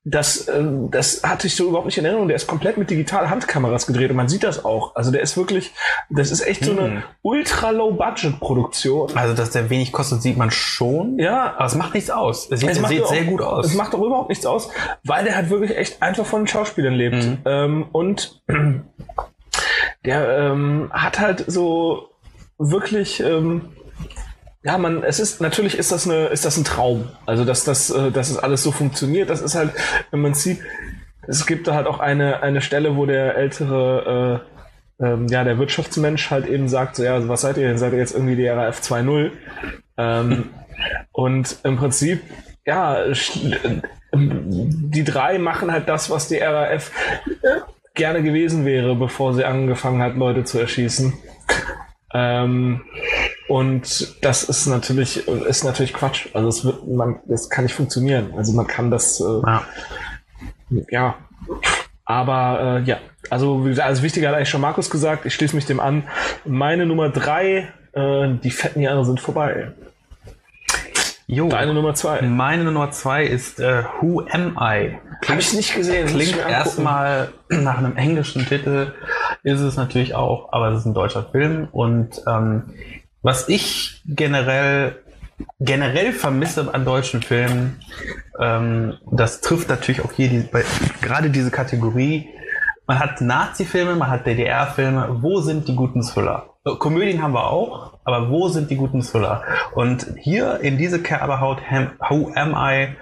Das, 0.05 0.47
ähm, 0.47 0.89
das 0.91 1.23
hatte 1.23 1.45
ich 1.47 1.55
so 1.55 1.67
überhaupt 1.67 1.85
nicht 1.85 1.97
in 1.97 2.05
Erinnerung. 2.05 2.27
Der 2.29 2.35
ist 2.37 2.47
komplett 2.47 2.77
mit 2.77 2.89
digital 2.89 3.29
Handkameras 3.29 3.85
gedreht 3.85 4.09
und 4.11 4.15
man 4.15 4.29
sieht 4.29 4.43
das 4.43 4.63
auch. 4.63 4.95
Also 4.95 5.11
der 5.11 5.21
ist 5.21 5.35
wirklich, 5.37 5.73
das 6.09 6.31
ist 6.31 6.41
echt 6.41 6.63
so 6.63 6.71
eine 6.71 7.03
ultra-low-budget-Produktion. 7.21 9.11
Also, 9.15 9.33
dass 9.33 9.51
der 9.51 9.69
wenig 9.69 9.91
kostet, 9.91 10.21
sieht 10.21 10.37
man 10.37 10.51
schon. 10.51 11.19
Ja, 11.19 11.53
Aber 11.57 11.65
es 11.65 11.75
macht 11.75 11.93
nichts 11.93 12.09
aus. 12.09 12.49
Es 12.49 12.61
sieht, 12.61 12.69
es 12.69 12.77
sieht 12.87 13.03
auch- 13.03 13.09
sehr 13.09 13.25
gut 13.25 13.41
aus. 13.41 13.65
Es 13.67 13.73
macht 13.75 13.93
auch 13.93 14.01
überhaupt 14.01 14.29
nichts 14.29 14.45
aus, 14.45 14.69
weil 15.03 15.25
der 15.25 15.35
halt 15.35 15.49
wirklich 15.49 15.75
echt 15.77 16.01
einfach 16.01 16.25
von 16.25 16.41
den 16.41 16.47
Schauspielern 16.47 16.93
lebt. 16.93 17.15
Mhm. 17.15 17.37
Ähm, 17.45 17.85
und 17.91 18.41
der 20.05 20.37
ähm, 20.37 20.89
hat 20.93 21.19
halt 21.19 21.43
so 21.47 22.09
wirklich, 22.57 23.19
ähm, 23.21 23.69
ja, 24.63 24.77
man, 24.77 25.03
es 25.03 25.19
ist, 25.19 25.41
natürlich 25.41 25.77
ist 25.77 25.91
das 25.91 26.05
eine, 26.07 26.27
ist 26.27 26.45
das 26.45 26.57
ein 26.57 26.65
Traum. 26.65 27.07
Also, 27.25 27.45
dass 27.45 27.63
das, 27.63 27.89
äh, 27.89 28.11
dass 28.11 28.29
es 28.29 28.37
alles 28.37 28.63
so 28.63 28.71
funktioniert, 28.71 29.29
das 29.29 29.41
ist 29.41 29.55
halt, 29.55 29.71
man 30.11 30.33
sieht, 30.33 30.59
es 31.27 31.45
gibt 31.45 31.67
da 31.67 31.75
halt 31.75 31.87
auch 31.87 31.99
eine, 31.99 32.41
eine 32.41 32.61
Stelle, 32.61 32.95
wo 32.95 33.05
der 33.05 33.35
ältere, 33.35 34.43
äh, 34.99 35.05
ähm, 35.05 35.27
ja, 35.27 35.43
der 35.43 35.57
Wirtschaftsmensch 35.59 36.29
halt 36.29 36.47
eben 36.47 36.67
sagt, 36.67 36.95
so, 36.97 37.03
ja, 37.03 37.27
was 37.27 37.41
seid 37.41 37.57
ihr 37.57 37.67
denn? 37.67 37.77
Seid 37.77 37.93
ihr 37.93 37.99
jetzt 37.99 38.13
irgendwie 38.13 38.35
die 38.35 38.47
RAF 38.47 38.81
2.0? 38.81 39.31
Ähm, 39.97 40.49
und 41.11 41.57
im 41.63 41.77
Prinzip, 41.77 42.21
ja, 42.65 42.97
sch- 43.11 43.53
äh, 43.63 43.81
die 44.13 45.03
drei 45.03 45.37
machen 45.37 45.71
halt 45.71 45.87
das, 45.87 46.09
was 46.09 46.27
die 46.27 46.37
RAF 46.37 46.91
gerne 47.93 48.23
gewesen 48.23 48.65
wäre, 48.65 48.95
bevor 48.95 49.33
sie 49.33 49.45
angefangen 49.45 50.01
hat, 50.01 50.15
Leute 50.15 50.43
zu 50.43 50.59
erschießen. 50.59 51.13
Ähm, 52.13 52.81
und 53.49 54.23
das 54.23 54.43
ist 54.43 54.67
natürlich, 54.67 55.27
ist 55.27 55.63
natürlich 55.63 55.91
Quatsch. 55.91 56.27
Also 56.33 56.47
es 56.49 56.63
wird, 56.63 56.87
man, 56.87 57.19
das 57.25 57.49
kann 57.49 57.63
nicht 57.63 57.73
funktionieren. 57.73 58.31
Also 58.37 58.53
man 58.53 58.67
kann 58.67 58.91
das, 58.91 59.19
äh, 59.19 59.23
ja. 59.23 59.63
ja. 60.91 61.15
Aber 62.05 62.79
äh, 62.79 62.87
ja, 62.87 62.99
also 63.31 63.67
als 63.81 64.03
wichtiger 64.03 64.29
hat 64.29 64.35
eigentlich 64.35 64.49
schon 64.49 64.61
Markus 64.61 64.91
gesagt, 64.91 65.25
ich 65.25 65.33
schließe 65.33 65.55
mich 65.55 65.65
dem 65.65 65.79
an. 65.79 66.03
Meine 66.45 66.85
Nummer 66.85 67.09
drei, 67.09 67.73
äh, 67.93 68.35
die 68.43 68.51
fetten 68.51 68.81
Jahre 68.81 69.03
sind 69.03 69.19
vorbei. 69.19 69.73
Jo. 71.25 71.49
Deine 71.49 71.73
Nummer 71.73 71.95
zwei. 71.95 72.21
Meine 72.21 72.63
Nummer 72.63 72.91
zwei 72.91 73.23
ist 73.23 73.59
äh, 73.59 73.83
Who 73.99 74.25
Am 74.31 74.59
I? 74.59 74.99
Habe 75.27 75.39
ich 75.39 75.53
nicht 75.53 75.75
gesehen. 75.75 76.07
Klingt 76.07 76.37
erstmal 76.37 77.29
nach 77.49 77.79
einem 77.79 77.97
englischen 77.97 78.45
Titel, 78.45 78.93
ist 79.41 79.59
es 79.59 79.75
natürlich 79.75 80.13
auch, 80.13 80.53
aber 80.53 80.69
es 80.69 80.79
ist 80.79 80.85
ein 80.85 80.93
deutscher 80.93 81.23
Film. 81.31 81.67
Und 81.71 82.21
ähm, 82.27 82.73
was 83.21 83.49
ich 83.49 84.01
generell 84.05 84.97
generell 85.59 86.11
vermisse 86.11 86.73
an 86.73 86.83
deutschen 86.83 87.21
Filmen, 87.21 87.79
ähm, 88.39 88.97
das 89.09 89.39
trifft 89.39 89.69
natürlich 89.69 90.01
auch 90.01 90.11
hier 90.11 90.27
die, 90.27 90.39
bei, 90.39 90.65
gerade 91.01 91.29
diese 91.29 91.49
Kategorie. 91.49 92.27
Man 92.87 92.99
hat 92.99 93.21
Nazi-Filme, 93.21 93.95
man 93.95 94.09
hat 94.09 94.27
DDR-Filme. 94.27 95.19
Wo 95.21 95.39
sind 95.39 95.69
die 95.69 95.75
guten 95.75 96.03
Thriller? 96.03 96.55
Komödien 96.79 97.21
haben 97.21 97.33
wir 97.33 97.47
auch, 97.47 97.99
aber 98.03 98.29
wo 98.29 98.49
sind 98.49 98.69
die 98.69 98.75
guten 98.75 99.01
Thriller? 99.01 99.43
Und 99.75 100.07
hier 100.17 100.59
in 100.59 100.77
diese 100.77 101.01
Kerbe 101.01 101.39
haut 101.39 101.59
Who 102.09 102.33
Am 102.35 102.53
I 102.53 102.95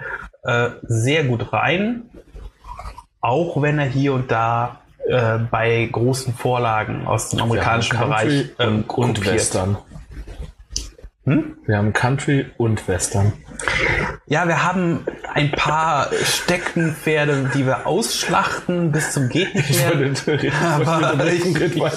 äh, 0.44 0.70
sehr 0.84 1.24
gut 1.24 1.52
rein 1.54 2.08
auch 3.28 3.62
wenn 3.62 3.80
er 3.80 3.86
hier 3.86 4.14
und 4.14 4.32
da 4.32 4.80
äh, 5.08 5.38
bei 5.38 5.88
großen 5.92 6.34
Vorlagen 6.34 7.06
aus 7.08 7.30
dem 7.30 7.42
amerikanischen 7.42 8.00
haben 8.00 8.10
Bereich 8.10 8.46
ähm, 8.60 8.84
und. 8.88 9.26
Western. 9.26 9.78
Hm? 11.28 11.58
Wir 11.66 11.78
haben 11.78 11.92
Country 11.92 12.46
und 12.56 12.88
Western. 12.88 13.34
Ja, 14.28 14.48
wir 14.48 14.64
haben 14.64 15.06
ein 15.34 15.52
paar 15.52 16.08
Steckenpferde, 16.24 17.52
die 17.54 17.66
wir 17.66 17.86
ausschlachten 17.86 18.94
bis 18.94 19.12
zum 19.12 19.28
geht 19.28 19.54
nicht 19.54 19.70
Ich 19.70 19.80
mehr. 19.86 20.00
wollte 20.00 20.42
reden, 20.42 20.56
Aber 21.04 21.26
ich, 21.28 21.46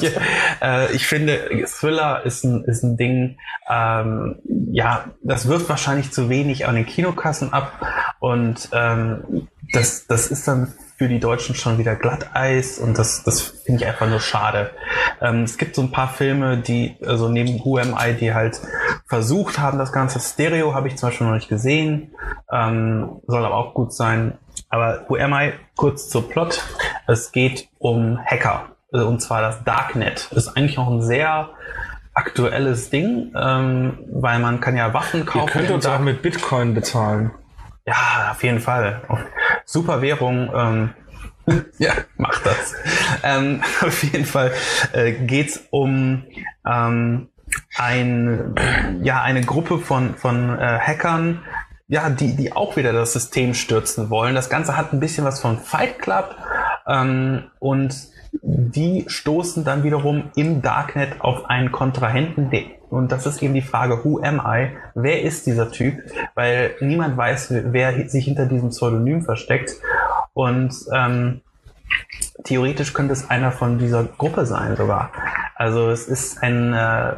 ich, 0.03 0.17
äh, 0.61 0.93
ich 0.93 1.07
finde, 1.07 1.39
Thriller 1.67 2.27
ist 2.27 2.43
ein, 2.43 2.65
ist 2.65 2.83
ein 2.83 2.97
Ding, 2.97 3.39
ähm, 3.71 4.41
ja, 4.73 5.05
das 5.23 5.47
wirft 5.47 5.69
wahrscheinlich 5.69 6.11
zu 6.11 6.29
wenig 6.29 6.67
an 6.67 6.75
den 6.75 6.87
Kinokassen 6.87 7.53
ab 7.53 7.73
und 8.19 8.69
ähm, 8.73 9.47
das, 9.73 10.09
das 10.09 10.27
ist 10.27 10.49
dann 10.49 10.73
für 11.01 11.09
die 11.09 11.19
Deutschen 11.19 11.55
schon 11.55 11.79
wieder 11.79 11.97
Glatteis 11.97 12.79
und 12.79 12.99
das, 12.99 13.25
das 13.25 13.41
finde 13.41 13.81
ich 13.81 13.89
einfach 13.89 14.07
nur 14.07 14.21
schade. 14.21 14.71
Ähm, 15.23 15.45
es 15.45 15.57
gibt 15.57 15.75
so 15.75 15.81
ein 15.81 15.91
paar 15.91 16.09
Filme, 16.09 16.59
die, 16.59 16.95
also 17.07 17.31
neben 17.31 17.59
Who 17.65 17.79
Am 17.79 17.97
I, 17.99 18.13
die 18.13 18.35
halt 18.35 18.61
versucht 19.07 19.59
haben, 19.59 19.79
das 19.79 19.93
ganze 19.93 20.21
Stereo 20.21 20.75
habe 20.75 20.89
ich 20.89 20.97
zum 20.97 21.09
Beispiel 21.09 21.27
noch 21.27 21.33
nicht 21.33 21.49
gesehen, 21.49 22.11
ähm, 22.53 23.23
soll 23.27 23.47
aber 23.47 23.55
auch 23.57 23.73
gut 23.73 23.95
sein. 23.95 24.37
Aber 24.69 25.07
Who 25.09 25.17
Am 25.17 25.33
I, 25.33 25.55
kurz 25.75 26.11
zur 26.11 26.29
Plot, 26.29 26.63
es 27.07 27.33
geht 27.33 27.71
um 27.79 28.19
Hacker, 28.23 28.77
äh, 28.93 28.99
und 28.99 29.23
zwar 29.23 29.41
das 29.41 29.65
Darknet. 29.65 30.29
Das 30.33 30.49
ist 30.49 30.55
eigentlich 30.55 30.77
noch 30.77 30.91
ein 30.91 31.01
sehr 31.01 31.49
aktuelles 32.13 32.91
Ding, 32.91 33.33
ähm, 33.41 34.01
weil 34.13 34.39
man 34.39 34.61
kann 34.61 34.77
ja 34.77 34.93
Waffen 34.93 35.21
Ihr 35.21 35.25
kaufen. 35.27 35.51
könnt 35.51 35.71
im 35.71 35.77
uns 35.77 35.87
auch 35.87 36.01
mit 36.01 36.21
Bitcoin 36.21 36.75
bezahlen. 36.75 37.31
ja, 37.87 38.33
auf 38.33 38.43
jeden 38.43 38.61
Fall. 38.61 39.01
Super 39.71 40.03
Währung. 40.03 40.51
Ähm, 40.53 40.91
ja, 41.79 41.93
macht 42.17 42.45
das. 42.45 42.75
Ähm, 43.23 43.63
auf 43.83 44.03
jeden 44.03 44.25
Fall 44.25 44.53
äh, 44.93 45.13
geht's 45.13 45.63
um 45.71 46.25
ähm, 46.67 47.29
ein, 47.77 48.55
ja, 49.03 49.23
eine 49.23 49.43
Gruppe 49.43 49.79
von, 49.79 50.17
von 50.17 50.59
äh, 50.59 50.79
Hackern, 50.81 51.43
ja, 51.87 52.11
die, 52.11 52.35
die 52.35 52.53
auch 52.53 52.77
wieder 52.77 52.93
das 52.93 53.13
System 53.13 53.55
stürzen 53.55 54.11
wollen. 54.11 54.35
Das 54.35 54.51
Ganze 54.51 54.77
hat 54.77 54.93
ein 54.93 54.99
bisschen 54.99 55.25
was 55.25 55.41
von 55.41 55.59
Fight 55.59 56.01
Club 56.01 56.35
ähm, 56.89 57.45
und 57.61 57.95
die 58.33 59.05
stoßen 59.07 59.65
dann 59.65 59.85
wiederum 59.85 60.31
im 60.35 60.63
Darknet 60.63 61.21
auf 61.21 61.49
einen 61.49 61.71
Kontrahenten. 61.71 62.51
der- 62.51 62.80
Und 62.91 63.13
das 63.13 63.25
ist 63.27 63.43
eben 63.43 63.55
die 63.55 63.63
Frage, 63.63 64.05
who 64.05 64.21
am 64.23 64.41
I? 64.45 64.69
Wer 64.95 65.23
ist 65.23 65.47
dieser 65.47 65.71
Typ? 65.71 65.95
Weil 66.35 66.73
niemand 66.81 67.17
weiß, 67.17 67.55
wer 67.67 68.09
sich 68.09 68.25
hinter 68.25 68.47
diesem 68.47 68.71
Pseudonym 68.71 69.23
versteckt. 69.23 69.71
Und 70.35 70.75
ähm, 70.93 71.41
theoretisch 72.45 72.93
könnte 72.93 73.13
es 73.13 73.31
einer 73.31 73.53
von 73.53 73.79
dieser 73.79 74.05
Gruppe 74.05 74.47
sein 74.47 74.77
sogar. 74.77 75.11
Also 75.55 75.91
es 75.91 76.09
ist 76.09 76.43
ein 76.43 76.73
äh, 76.73 77.13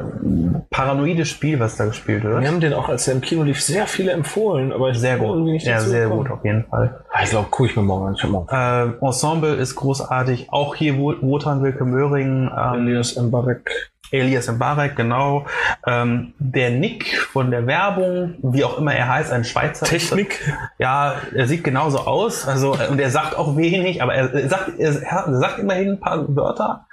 paranoides 0.69 1.29
Spiel, 1.29 1.59
was 1.61 1.77
da 1.77 1.85
gespielt 1.85 2.23
wird. 2.25 2.41
Wir 2.41 2.47
haben 2.49 2.59
den 2.59 2.73
auch, 2.73 2.89
als 2.89 3.07
er 3.07 3.13
im 3.13 3.21
Kino 3.21 3.43
lief, 3.43 3.61
sehr 3.61 3.87
viele 3.87 4.11
empfohlen, 4.11 4.73
aber 4.73 4.89
ich 4.89 4.99
Sehr 4.99 5.17
gut. 5.17 5.29
irgendwie 5.29 5.53
nicht 5.53 5.65
Ja, 5.65 5.79
sehr 5.79 6.03
gekommen. 6.03 6.23
gut, 6.23 6.31
auf 6.31 6.43
jeden 6.43 6.65
Fall. 6.65 6.99
Ah, 7.13 7.19
Ich 7.23 7.29
glaube, 7.29 7.47
gucke 7.49 7.69
ich 7.69 7.75
mir 7.77 7.83
morgen 7.83 8.07
an. 8.07 8.15
Ich 8.17 8.23
morgen. 8.27 8.49
Äh, 8.53 9.05
Ensemble 9.05 9.55
ist 9.55 9.75
großartig. 9.75 10.47
Auch 10.51 10.75
hier 10.75 10.97
Wo- 10.97 11.15
Wotan 11.21 11.63
Wilke 11.63 11.85
Möhring, 11.85 12.51
ähm, 12.55 12.87
Elias 12.87 13.15
Mbarek. 13.15 13.91
Elias 14.13 14.49
Mbarek, 14.49 14.95
genau. 14.95 15.45
Ähm, 15.85 16.33
der 16.37 16.69
Nick 16.69 17.17
von 17.17 17.49
der 17.49 17.65
Werbung, 17.65 18.35
wie 18.43 18.63
auch 18.63 18.77
immer 18.77 18.93
er 18.93 19.09
heißt, 19.09 19.31
ein 19.31 19.43
Schweizer. 19.43 19.85
Technik. 19.85 20.39
Ja, 20.77 21.15
er 21.33 21.47
sieht 21.47 21.63
genauso 21.63 21.99
aus. 21.99 22.47
Also, 22.47 22.75
äh, 22.75 22.87
und 22.89 22.99
er 22.99 23.09
sagt 23.09 23.35
auch 23.35 23.57
wenig, 23.57 24.03
aber 24.03 24.13
er, 24.13 24.47
sagt, 24.47 24.77
er, 24.77 25.01
er 25.01 25.39
sagt 25.39 25.59
immerhin 25.59 25.93
ein 25.93 25.99
paar 25.99 26.35
Wörter. 26.35 26.85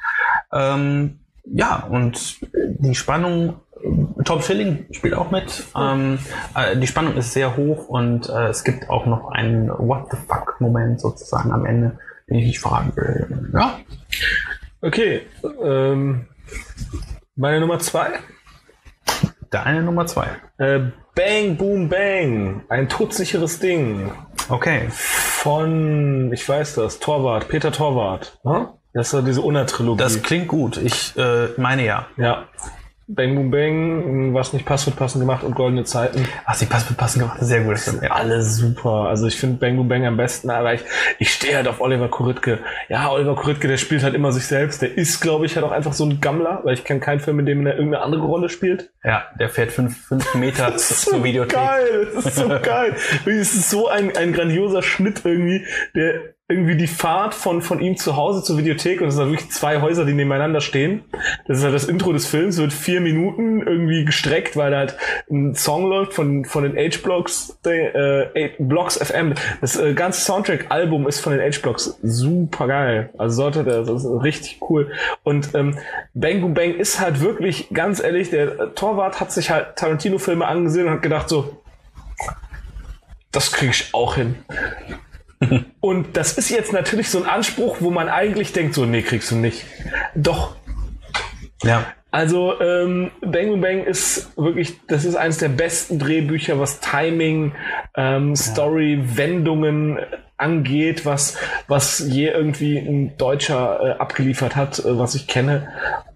Ähm, 0.53 1.21
ja, 1.45 1.87
und 1.91 2.39
die 2.55 2.95
Spannung, 2.95 3.61
äh, 3.83 4.23
Tom 4.25 4.41
Schilling 4.41 4.87
spielt 4.91 5.15
auch 5.15 5.31
mit. 5.31 5.65
Ähm, 5.77 6.19
äh, 6.55 6.77
die 6.79 6.87
Spannung 6.87 7.17
ist 7.17 7.35
sehr 7.35 7.57
hoch 7.57 7.89
und 7.89 8.31
äh, 8.31 8.49
es 8.49 8.65
gibt 8.65 8.89
auch 8.89 9.05
noch 9.05 9.31
einen 9.31 9.69
What 9.69 10.07
the 10.11 10.17
fuck-Moment 10.27 11.01
sozusagen 11.01 11.53
am 11.53 11.67
Ende, 11.67 11.99
den 12.31 12.39
ich 12.39 12.47
nicht 12.47 12.61
fragen 12.61 12.97
will. 12.97 13.51
Ja, 13.53 13.75
Okay. 14.83 15.23
Ähm, 15.63 16.27
meine 17.37 17.61
Nummer 17.61 17.79
zwei. 17.79 18.11
deine 19.51 19.83
Nummer 19.83 20.07
zwei. 20.07 20.29
Äh, 20.59 20.81
bang, 21.15 21.57
boom, 21.57 21.89
bang. 21.89 22.65
Ein 22.69 22.89
todsicheres 22.89 23.59
Ding. 23.59 24.13
Okay. 24.49 24.89
Von, 24.91 26.33
ich 26.33 26.49
weiß 26.49 26.77
das, 26.77 27.01
Torwart, 27.01 27.49
Peter 27.49 27.73
Torwart. 27.73 28.39
Ne? 28.45 28.73
Das 28.93 29.13
ist 29.13 29.27
diese 29.27 29.41
Unna-Trilogie. 29.43 30.03
Das 30.03 30.23
klingt 30.23 30.49
gut. 30.49 30.77
Ich 30.77 31.17
äh, 31.17 31.49
meine 31.57 31.85
ja. 31.85 32.07
ja. 32.17 32.49
Bang 33.13 33.35
Boom 33.35 33.51
Bang, 33.51 34.35
was 34.35 34.53
nicht 34.53 34.65
passt, 34.65 34.87
wird 34.87 34.97
passend 34.97 35.21
gemacht 35.21 35.43
und 35.43 35.57
goldene 35.57 35.83
Zeiten. 35.85 36.25
Ach, 36.45 36.55
sie 36.55 36.67
passt 36.67 36.89
mit 36.89 36.97
passend 36.97 37.23
gemacht. 37.23 37.39
Sehr 37.41 37.63
gut. 37.63 37.77
Ja. 38.01 38.11
Alle 38.11 38.43
super. 38.43 39.09
Also 39.09 39.27
ich 39.27 39.37
finde 39.37 39.57
Bang 39.57 39.77
Boom 39.77 39.89
Bang 39.89 40.07
am 40.07 40.17
besten, 40.17 40.49
aber 40.49 40.75
ich, 40.75 40.83
ich 41.19 41.33
stehe 41.33 41.57
halt 41.57 41.67
auf 41.67 41.81
Oliver 41.81 42.09
Kuritke. 42.09 42.61
Ja, 42.89 43.11
Oliver 43.11 43.35
Kuritke, 43.35 43.67
der 43.67 43.79
spielt 43.79 44.05
halt 44.05 44.15
immer 44.15 44.31
sich 44.31 44.47
selbst. 44.47 44.81
Der 44.81 44.97
ist, 44.97 45.21
glaube 45.21 45.47
ich, 45.47 45.57
halt 45.57 45.67
auch 45.67 45.73
einfach 45.73 45.93
so 45.93 46.05
ein 46.05 46.21
Gammler, 46.21 46.61
weil 46.63 46.75
ich 46.75 46.85
kenne 46.85 47.01
keinen 47.01 47.19
Film, 47.21 47.41
in 47.41 47.47
dem 47.47 47.67
er 47.67 47.75
irgendeine 47.75 48.05
andere 48.05 48.23
Rolle 48.23 48.49
spielt. 48.49 48.91
Ja, 49.03 49.25
der 49.39 49.49
fährt 49.49 49.73
fünf, 49.73 50.07
fünf 50.07 50.35
Meter 50.37 50.71
Das 50.73 50.91
ist 50.91 51.03
zur 51.03 51.19
so 51.19 51.25
Videothek. 51.25 51.55
geil. 51.59 52.09
Das 52.15 52.27
ist 52.27 52.37
so 52.37 52.49
geil. 52.49 52.95
Es 53.27 53.55
ist 53.55 53.71
so 53.71 53.89
ein, 53.89 54.17
ein 54.17 54.33
grandioser 54.33 54.83
Schnitt 54.83 55.23
irgendwie, 55.25 55.65
der 55.97 56.35
irgendwie 56.51 56.77
die 56.77 56.87
Fahrt 56.87 57.35
von, 57.35 57.63
von 57.63 57.81
ihm 57.81 57.97
zu 57.97 58.17
Hause 58.17 58.43
zur 58.43 58.59
Videothek 58.59 59.01
und 59.01 59.09
es 59.09 59.15
sind 59.15 59.31
wirklich 59.31 59.51
zwei 59.51 59.81
Häuser, 59.81 60.05
die 60.05 60.13
nebeneinander 60.13 60.61
stehen. 60.61 61.03
Das 61.47 61.59
ist 61.59 61.65
halt 61.65 61.75
das 61.75 61.85
Intro 61.85 62.13
des 62.13 62.27
Films, 62.27 62.59
wird 62.59 62.73
vier 62.73 63.01
Minuten 63.01 63.63
irgendwie 63.63 64.05
gestreckt, 64.05 64.57
weil 64.57 64.73
da 64.73 64.79
halt 64.79 64.97
ein 65.31 65.55
Song 65.55 65.89
läuft 65.89 66.15
von, 66.15 66.45
von 66.45 66.65
den 66.65 66.77
H-Blocks, 66.77 67.59
äh, 67.65 68.51
Blocks 68.59 68.97
FM. 68.99 69.35
Das 69.61 69.79
äh, 69.79 69.95
ganze 69.95 70.23
Soundtrack-Album 70.23 71.07
ist 71.07 71.21
von 71.21 71.33
den 71.33 71.41
H-Blocks 71.41 71.99
super 72.03 72.67
geil. 72.67 73.11
Also 73.17 73.37
sollte 73.37 73.65
der, 73.65 73.83
das 73.83 74.05
ist 74.05 74.23
richtig 74.23 74.59
cool. 74.69 74.91
Und 75.23 75.55
ähm, 75.55 75.79
Bang 76.15 76.41
Boom 76.41 76.55
Bang 76.55 76.75
ist 76.75 77.01
halt 77.01 77.21
wirklich, 77.21 77.69
ganz 77.73 78.03
ehrlich, 78.03 78.31
der 78.31 78.75
Torwart 78.75 79.21
hat 79.21 79.33
sich 79.33 79.51
halt 79.51 79.77
Tarantino-Filme 79.77 80.47
angesehen 80.47 80.87
und 80.87 80.95
hat 80.95 81.03
gedacht 81.03 81.29
so, 81.29 81.61
das 83.33 83.53
kriege 83.53 83.71
ich 83.71 83.95
auch 83.95 84.17
hin. 84.17 84.37
Und 85.81 86.17
das 86.17 86.37
ist 86.39 86.51
jetzt 86.51 86.73
natürlich 86.73 87.09
so 87.09 87.23
ein 87.23 87.29
Anspruch, 87.29 87.79
wo 87.81 87.91
man 87.91 88.09
eigentlich 88.09 88.53
denkt, 88.53 88.75
so, 88.75 88.85
nee, 88.85 89.03
kriegst 89.03 89.31
du 89.31 89.37
nicht. 89.37 89.65
Doch. 90.15 90.57
Ja. 91.63 91.87
Also, 92.13 92.61
ähm, 92.61 93.13
Bang 93.21 93.49
Boom 93.49 93.61
Bang 93.61 93.85
ist 93.85 94.37
wirklich, 94.37 94.81
das 94.89 95.05
ist 95.05 95.15
eines 95.15 95.39
der 95.39 95.49
besten 95.49 95.99
Drehbücher, 95.99 96.59
was 96.59 96.81
Timing, 96.81 97.53
ähm, 97.97 98.35
Story, 98.35 99.01
Wendungen 99.15 99.99
angeht, 100.41 101.07
was, 101.07 101.37
was 101.69 101.99
je 102.01 102.29
irgendwie 102.29 102.79
ein 102.79 103.17
Deutscher 103.17 103.81
äh, 103.83 103.91
abgeliefert 104.01 104.57
hat, 104.57 104.79
äh, 104.81 104.99
was 104.99 105.15
ich 105.15 105.27
kenne. 105.27 105.69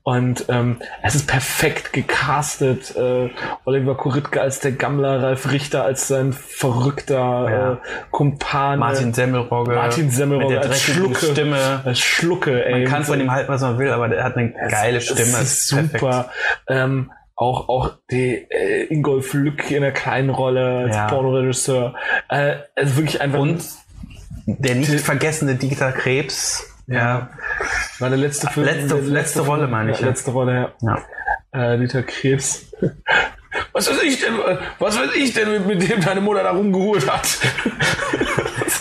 Und 0.07 0.47
ähm, 0.51 0.77
es 1.03 1.15
ist 1.15 1.27
perfekt 1.27 1.95
gecastet. 1.95 2.95
Äh, 2.95 3.31
Oliver 3.65 3.97
Kuritke 3.97 4.39
als 4.43 4.61
der 4.61 4.73
Gammler, 4.73 5.23
Ralf 5.23 5.51
Richter 5.51 5.83
als 5.85 6.09
sein 6.09 6.35
verrückter 6.35 7.15
Ja. 7.51 7.73
äh, 7.73 7.77
Kumpane. 8.11 8.77
Martin 8.77 9.15
Semmelrogge. 9.15 9.75
Martin 9.75 10.11
Semmelrogge 10.11 10.55
mit 10.57 10.65
der 10.65 10.71
als 10.71 10.83
Schlucke. 10.83 11.27
Stimme. 11.27 11.81
Als 11.85 12.01
Schlucke, 12.01 12.67
ey. 12.67 12.83
Man 12.83 12.85
kann 12.93 13.05
von 13.05 13.19
ihm 13.19 13.31
halten, 13.31 13.49
was 13.51 13.63
man 13.63 13.79
will, 13.79 13.91
aber 13.91 14.09
der 14.09 14.25
hat 14.25 14.37
eine 14.37 14.53
geile 14.69 15.01
Stimme. 15.01 15.21
Ist 15.23 15.69
super. 15.69 16.31
Ähm, 16.69 17.11
auch, 17.37 17.69
auch 17.71 17.93
die 18.11 18.47
äh, 18.51 18.85
Ingolf 18.93 19.33
Lück 19.33 19.71
in 19.71 19.79
einer 19.83 19.93
kleinen 19.93 20.29
Rolle 20.31 20.85
als 20.85 20.97
Ja. 20.97 21.07
Pornoregisseur. 21.09 21.95
Äh, 22.29 22.57
also 22.77 22.97
wirklich 22.97 23.21
einfach. 23.23 23.39
Und 23.41 23.65
der 24.47 24.75
nicht 24.77 25.01
vergessene 25.01 25.55
Dieter 25.55 25.93
Krebs. 25.93 26.65
ja. 26.87 27.31
War 27.99 28.09
der 28.09 28.19
letzte 28.19 28.49
Film. 28.49 28.67
Letzte- 28.67 28.97
der 28.97 29.03
letzte 29.05 29.41
Rolle, 29.43 29.67
meine 29.69 29.93
ich, 29.93 29.99
Ja, 29.99 30.03
ja. 30.05 30.09
letzte 30.11 30.31
Rolle, 30.33 30.73
ja. 30.83 30.99
Ja. 31.53 31.73
Äh, 31.75 31.79
Dieter 31.79 32.03
Krebs. 32.03 32.67
Was 33.73 33.89
weiß 33.89 34.03
ich 34.03 34.21
denn, 34.21 34.35
was 34.81 34.99
weiß 34.99 35.11
ich 35.15 35.33
denn, 35.33 35.49
mit, 35.49 35.67
mit 35.67 35.89
dem 35.89 36.01
deine 36.01 36.21
Mutter 36.21 36.43
da 36.43 36.51
rumgehurt 36.51 37.09
hat? 37.09 37.23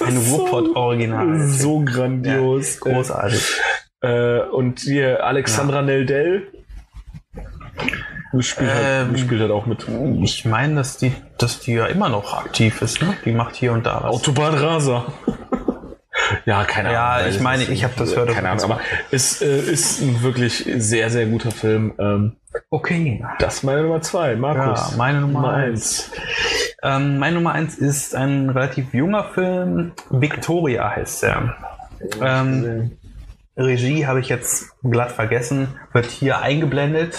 Ein 0.05 0.17
ist 0.17 0.29
so-. 0.29 0.65
So 1.47 1.79
grandios. 1.85 2.79
Großartig. 2.79 3.61
Äh, 4.01 4.39
und 4.39 4.79
hier 4.79 5.23
Alexandra 5.23 5.83
Neldell. 5.83 6.47
Die 8.33 8.41
spielt, 8.41 8.71
halt, 8.71 8.83
Ähm, 9.09 9.13
die 9.13 9.21
spielt 9.21 9.41
halt 9.41 9.51
auch 9.51 9.67
mit. 9.67 9.85
Ich 10.23 10.43
meine, 10.45 10.75
dass 10.75 10.97
die, 10.97 11.13
dass 11.37 11.59
die 11.59 11.73
ja 11.73 11.85
immer 11.85 12.09
noch 12.09 12.33
aktiv 12.35 12.81
ist, 12.81 12.99
ne? 13.01 13.15
Die 13.25 13.31
macht 13.31 13.55
hier 13.55 13.73
und 13.73 13.85
da 13.85 13.97
was. 14.03 14.11
Autobahnraser. 14.15 15.05
Ja, 16.45 16.63
keine 16.65 16.91
Ja, 16.93 17.09
Ahnung. 17.13 17.27
ich 17.29 17.35
weiß 17.35 17.41
meine, 17.41 17.63
ich 17.63 17.83
hab 17.83 17.95
das 17.95 18.11
gehört, 18.11 18.29
Keine 18.33 18.49
das 18.49 18.63
Ahnung, 18.63 18.77
aber 18.77 18.81
es 19.11 19.41
äh, 19.41 19.59
ist 19.59 20.01
ein 20.01 20.21
wirklich 20.21 20.65
sehr, 20.77 21.09
sehr 21.09 21.25
guter 21.27 21.51
Film. 21.51 21.93
Ähm, 21.99 22.35
Okay. 22.69 23.25
das 23.39 23.55
ist 23.55 23.63
meine 23.63 23.81
Nummer 23.81 24.01
zwei, 24.01 24.35
Markus. 24.35 24.91
Ja, 24.91 24.97
meine 24.97 25.21
Nummer 25.21 25.53
eins. 25.53 26.11
Ähm, 26.83 27.17
mein 27.17 27.33
Nummer 27.33 27.53
eins 27.53 27.75
ist 27.77 28.13
ein 28.15 28.49
relativ 28.49 28.93
junger 28.93 29.23
Film. 29.33 29.93
Victoria 30.11 30.95
heißt 30.95 31.23
er. 31.23 31.55
Ähm, 32.21 32.91
Regie 33.57 34.05
habe 34.05 34.19
ich 34.19 34.29
jetzt 34.29 34.71
glatt 34.83 35.11
vergessen, 35.11 35.67
wird 35.93 36.05
hier 36.05 36.39
eingeblendet. 36.41 37.17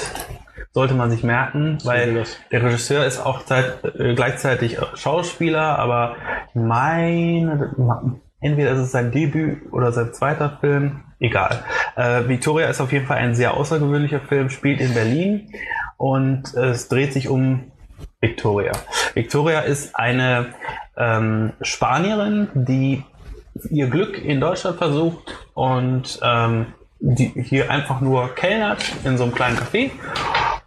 Sollte 0.72 0.94
man 0.94 1.10
sich 1.10 1.22
merken, 1.22 1.78
weil 1.84 2.24
der 2.50 2.62
Regisseur 2.64 3.04
ist 3.06 3.18
auch 3.24 3.44
zeit, 3.44 3.84
äh, 3.98 4.14
gleichzeitig 4.14 4.78
Schauspieler, 4.94 5.78
aber 5.78 6.16
meine, 6.54 7.72
entweder 8.44 8.72
ist 8.72 8.78
es 8.78 8.92
sein 8.92 9.10
Debüt 9.10 9.72
oder 9.72 9.90
sein 9.90 10.12
zweiter 10.12 10.58
Film, 10.60 11.00
egal. 11.18 11.64
Äh, 11.96 12.28
Victoria 12.28 12.68
ist 12.68 12.80
auf 12.80 12.92
jeden 12.92 13.06
Fall 13.06 13.16
ein 13.16 13.34
sehr 13.34 13.54
außergewöhnlicher 13.54 14.20
Film, 14.20 14.50
spielt 14.50 14.80
in 14.80 14.92
Berlin 14.92 15.50
und 15.96 16.52
es 16.54 16.88
dreht 16.88 17.12
sich 17.14 17.28
um 17.28 17.72
Victoria. 18.20 18.72
Victoria 19.14 19.60
ist 19.60 19.96
eine 19.96 20.46
ähm, 20.96 21.52
Spanierin, 21.62 22.48
die 22.54 23.02
ihr 23.70 23.86
Glück 23.88 24.22
in 24.22 24.40
Deutschland 24.40 24.76
versucht 24.76 25.34
und 25.54 26.20
ähm, 26.22 26.66
die 27.00 27.32
hier 27.36 27.70
einfach 27.70 28.00
nur 28.00 28.34
kellnert 28.34 28.84
in 29.04 29.16
so 29.16 29.24
einem 29.24 29.34
kleinen 29.34 29.56
Café 29.56 29.90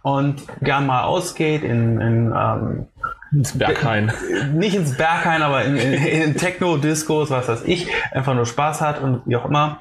und 0.02 0.42
gern 0.62 0.86
mal 0.86 1.04
ausgeht 1.04 1.62
in, 1.62 2.00
in 2.00 2.34
ähm, 2.36 2.86
Ins 3.32 3.58
Berghain. 3.58 4.12
nicht 4.54 4.74
ins 4.74 4.96
Berghain, 4.96 5.42
aber 5.42 5.64
in, 5.64 5.76
in, 5.76 5.92
in 5.92 6.34
Techno-Discos, 6.36 7.30
was 7.30 7.48
weiß 7.48 7.62
ich, 7.64 7.88
einfach 8.12 8.34
nur 8.34 8.46
Spaß 8.46 8.80
hat 8.80 9.00
und 9.02 9.22
wie 9.26 9.36
auch 9.36 9.44
immer. 9.44 9.80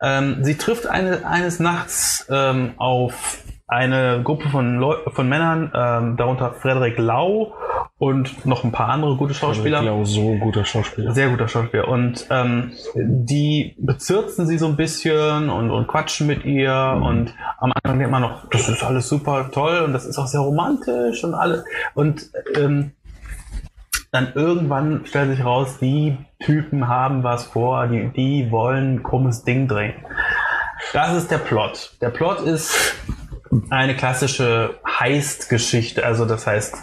Ähm, 0.00 0.38
sie 0.42 0.56
trifft 0.56 0.86
eine, 0.86 1.26
eines 1.26 1.60
Nachts 1.60 2.26
ähm, 2.30 2.74
auf 2.76 3.38
eine 3.68 4.20
Gruppe 4.22 4.50
von, 4.50 4.78
Leu 4.78 4.96
von 5.12 5.28
Männern, 5.28 5.72
ähm, 5.74 6.16
darunter 6.16 6.52
Frederik 6.52 6.98
Lau 6.98 7.54
und 8.02 8.44
noch 8.46 8.64
ein 8.64 8.72
paar 8.72 8.88
andere 8.88 9.16
gute 9.16 9.32
Schauspieler. 9.32 9.78
Genau, 9.78 10.02
so 10.02 10.34
guter 10.34 10.64
Schauspieler. 10.64 11.12
Sehr 11.12 11.28
guter 11.28 11.46
Schauspieler. 11.46 11.86
Und 11.86 12.26
ähm, 12.30 12.72
die 12.96 13.76
bezirzen 13.78 14.44
sie 14.48 14.58
so 14.58 14.66
ein 14.66 14.74
bisschen 14.74 15.48
und, 15.48 15.70
und 15.70 15.86
quatschen 15.86 16.26
mit 16.26 16.44
ihr. 16.44 17.00
Und 17.00 17.32
am 17.58 17.70
Anfang 17.72 18.00
denkt 18.00 18.10
man 18.10 18.22
noch, 18.22 18.48
das 18.50 18.68
ist 18.68 18.82
alles 18.82 19.08
super 19.08 19.50
toll 19.52 19.82
und 19.82 19.92
das 19.92 20.04
ist 20.04 20.18
auch 20.18 20.26
sehr 20.26 20.40
romantisch 20.40 21.22
und 21.22 21.34
alles. 21.34 21.64
Und 21.94 22.28
ähm, 22.56 22.90
dann 24.10 24.32
irgendwann 24.34 25.02
stellt 25.06 25.30
sich 25.36 25.44
raus, 25.44 25.78
die 25.80 26.18
Typen 26.40 26.88
haben 26.88 27.22
was 27.22 27.44
vor, 27.44 27.86
die, 27.86 28.10
die 28.16 28.50
wollen 28.50 28.96
ein 28.96 29.02
krummes 29.04 29.44
Ding 29.44 29.68
drehen. 29.68 29.94
Das 30.92 31.14
ist 31.14 31.30
der 31.30 31.38
Plot. 31.38 31.92
Der 32.00 32.10
Plot 32.10 32.40
ist 32.40 32.96
eine 33.70 33.94
klassische 33.94 34.80
Heist-Geschichte. 34.84 36.04
Also 36.04 36.24
das 36.24 36.46
heißt, 36.46 36.74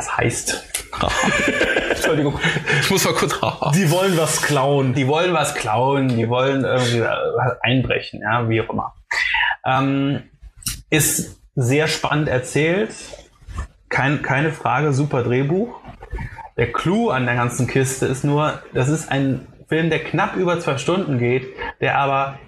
das 0.00 0.16
heißt. 0.16 0.64
Entschuldigung, 1.90 2.38
ich 2.80 2.90
muss 2.90 3.04
mal 3.04 3.12
kurz. 3.12 3.38
Die 3.74 3.90
wollen 3.90 4.16
was 4.16 4.40
klauen. 4.40 4.94
Die 4.94 5.06
wollen 5.06 5.34
was 5.34 5.54
klauen, 5.54 6.08
die 6.08 6.28
wollen 6.28 6.64
irgendwie 6.64 7.04
einbrechen, 7.60 8.22
ja, 8.22 8.48
wie 8.48 8.62
auch 8.62 8.70
immer. 8.70 8.94
Ähm, 9.64 10.22
ist 10.88 11.38
sehr 11.54 11.86
spannend 11.86 12.28
erzählt, 12.28 12.90
Kein, 13.90 14.22
keine 14.22 14.52
Frage, 14.52 14.92
super 14.92 15.22
Drehbuch. 15.22 15.80
Der 16.56 16.72
Clou 16.72 17.10
an 17.10 17.26
der 17.26 17.34
ganzen 17.34 17.66
Kiste 17.66 18.06
ist 18.06 18.24
nur, 18.24 18.62
das 18.72 18.88
ist 18.88 19.10
ein 19.10 19.46
Film, 19.68 19.90
der 19.90 20.02
knapp 20.02 20.36
über 20.36 20.60
zwei 20.60 20.78
Stunden 20.78 21.18
geht, 21.18 21.48
der 21.80 21.98
aber 21.98 22.38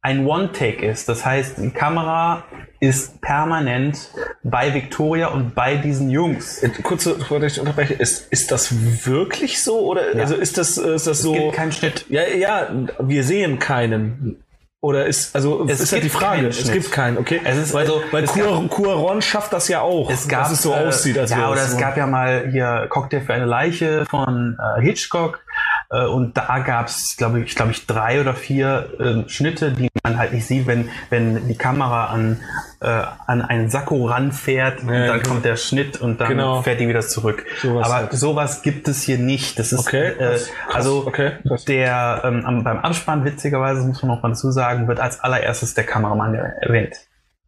ein 0.00 0.26
One-Take 0.26 0.86
ist. 0.86 1.08
Das 1.08 1.24
heißt, 1.24 1.58
die 1.58 1.70
Kamera 1.70 2.44
ist 2.82 3.20
permanent 3.20 4.10
bei 4.42 4.74
Victoria 4.74 5.28
und 5.28 5.54
bei 5.54 5.76
diesen 5.76 6.10
Jungs. 6.10 6.64
Äh, 6.64 6.68
Kurze, 6.82 7.14
bevor 7.14 7.40
ich 7.40 7.60
unterbreche, 7.60 7.94
ist, 7.94 8.26
ist 8.32 8.50
das 8.50 8.74
wirklich 9.06 9.62
so? 9.62 9.78
Oder 9.86 10.02
also 10.18 10.34
ist 10.34 10.58
das, 10.58 10.78
äh, 10.78 10.96
ist 10.96 11.06
das 11.06 11.22
so? 11.22 11.32
Es 11.32 11.40
gibt 11.42 11.52
keinen 11.54 11.70
Schnitt. 11.72 12.06
Ja, 12.08 12.22
ja, 12.26 12.68
wir 12.98 13.22
sehen 13.22 13.60
keinen. 13.60 14.42
Oder 14.80 15.06
ist, 15.06 15.36
also, 15.36 15.64
Es 15.68 15.78
ist 15.78 15.92
halt 15.92 16.02
die 16.02 16.08
Frage. 16.08 16.48
Es 16.48 16.72
gibt 16.72 16.90
keinen, 16.90 17.16
okay? 17.16 17.40
Es 17.44 17.56
ist 17.56 17.72
weil, 17.72 17.82
also- 17.86 18.02
weil 18.10 18.24
es 18.24 18.30
Cuar- 18.32 18.66
Cuaron 18.68 19.22
schafft 19.22 19.52
das 19.52 19.68
ja 19.68 19.80
auch. 19.80 20.10
Es 20.10 20.26
gab, 20.26 20.42
dass 20.42 20.50
es 20.54 20.62
so 20.62 20.72
äh, 20.72 20.88
aussieht, 20.88 21.16
als 21.16 21.30
ja, 21.30 21.48
oder 21.52 21.62
es 21.62 21.70
so. 21.72 21.78
gab 21.78 21.96
ja 21.96 22.08
mal 22.08 22.48
hier 22.50 22.88
Cocktail 22.90 23.20
für 23.20 23.32
eine 23.32 23.44
Leiche 23.44 24.06
von 24.06 24.58
äh, 24.58 24.80
Hitchcock. 24.82 25.44
Äh, 25.88 26.06
und 26.06 26.36
da 26.36 26.58
gab 26.66 26.88
es, 26.88 27.14
glaube 27.16 27.38
ich, 27.42 27.54
glaube 27.54 27.70
ich, 27.70 27.86
drei 27.86 28.20
oder 28.20 28.34
vier 28.34 29.24
äh, 29.24 29.28
Schnitte, 29.28 29.70
die 29.70 29.88
man 30.02 30.18
halt 30.18 30.32
nicht 30.32 30.46
sieht, 30.48 30.66
wenn, 30.66 30.88
wenn 31.10 31.46
die 31.46 31.54
Kamera 31.56 32.06
an, 32.06 32.40
äh, 32.82 33.04
an 33.26 33.42
einen 33.42 33.70
Sakko 33.70 34.06
ranfährt, 34.06 34.82
ja, 34.82 34.86
dann 34.86 35.18
genau. 35.18 35.28
kommt 35.28 35.44
der 35.44 35.56
Schnitt 35.56 36.00
und 36.00 36.20
dann 36.20 36.28
genau. 36.28 36.62
fährt 36.62 36.80
die 36.80 36.88
wieder 36.88 37.02
zurück. 37.02 37.44
Sowas 37.60 37.86
Aber 37.86 37.94
halt. 37.94 38.12
sowas 38.12 38.62
gibt 38.62 38.88
es 38.88 39.02
hier 39.02 39.18
nicht. 39.18 39.58
Das 39.58 39.72
ist 39.72 39.78
okay, 39.78 40.08
äh, 40.18 40.38
also 40.72 41.04
okay, 41.06 41.32
der 41.68 42.22
ähm, 42.24 42.64
beim 42.64 42.78
Abspann, 42.78 43.24
witzigerweise 43.24 43.86
muss 43.86 44.02
man 44.02 44.16
noch 44.16 44.22
mal 44.22 44.30
dazu 44.30 44.50
sagen, 44.50 44.88
wird 44.88 45.00
als 45.00 45.20
allererstes 45.20 45.74
der 45.74 45.84
Kameramann 45.84 46.34
erwähnt. 46.34 46.96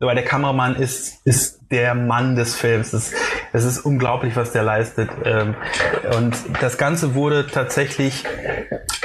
Weil 0.01 0.17
der 0.17 0.25
Kameramann 0.25 0.77
ist, 0.77 1.25
ist 1.25 1.61
der 1.71 1.95
Mann 1.95 2.37
des 2.37 2.57
Films. 2.57 2.93
Es 2.93 3.09
ist, 3.09 3.15
es 3.53 3.65
ist 3.65 3.81
unglaublich, 3.81 4.37
was 4.37 4.53
der 4.53 4.63
leistet. 4.63 5.09
Ähm, 5.25 5.55
und 6.17 6.37
das 6.61 6.79
Ganze 6.79 7.15
wurde 7.15 7.47
tatsächlich 7.47 8.25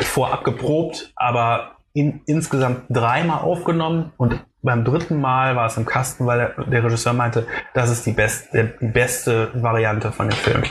vorab 0.01 0.43
geprobt, 0.43 1.11
aber 1.15 1.77
in, 1.93 2.21
insgesamt 2.25 2.83
dreimal 2.89 3.39
aufgenommen 3.41 4.11
und 4.17 4.43
beim 4.61 4.83
dritten 4.83 5.19
Mal 5.19 5.55
war 5.55 5.67
es 5.67 5.77
im 5.77 5.85
Kasten, 5.85 6.25
weil 6.25 6.53
der, 6.57 6.65
der 6.65 6.83
Regisseur 6.83 7.13
meinte, 7.13 7.47
das 7.73 7.89
ist 7.89 8.05
die, 8.05 8.11
best, 8.11 8.49
die 8.53 8.87
beste 8.87 9.51
Variante 9.53 10.11
von 10.11 10.29
dem 10.29 10.37
Film. 10.37 10.63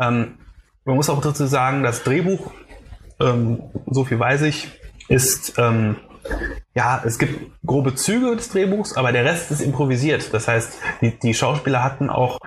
Ähm, 0.00 0.38
man 0.84 0.96
muss 0.96 1.10
auch 1.10 1.20
dazu 1.20 1.46
sagen, 1.46 1.82
das 1.82 2.02
Drehbuch, 2.02 2.50
ähm, 3.20 3.62
so 3.86 4.04
viel 4.04 4.18
weiß 4.18 4.42
ich, 4.42 4.68
ist 5.08 5.58
ähm, 5.58 5.96
ja, 6.74 7.02
es 7.04 7.18
gibt 7.18 7.50
grobe 7.64 7.94
Züge 7.94 8.36
des 8.36 8.50
Drehbuchs, 8.50 8.96
aber 8.96 9.12
der 9.12 9.24
Rest 9.24 9.50
ist 9.50 9.60
improvisiert. 9.60 10.32
Das 10.32 10.46
heißt, 10.46 10.78
die, 11.00 11.18
die 11.18 11.34
Schauspieler 11.34 11.82
hatten 11.82 12.10
auch 12.10 12.38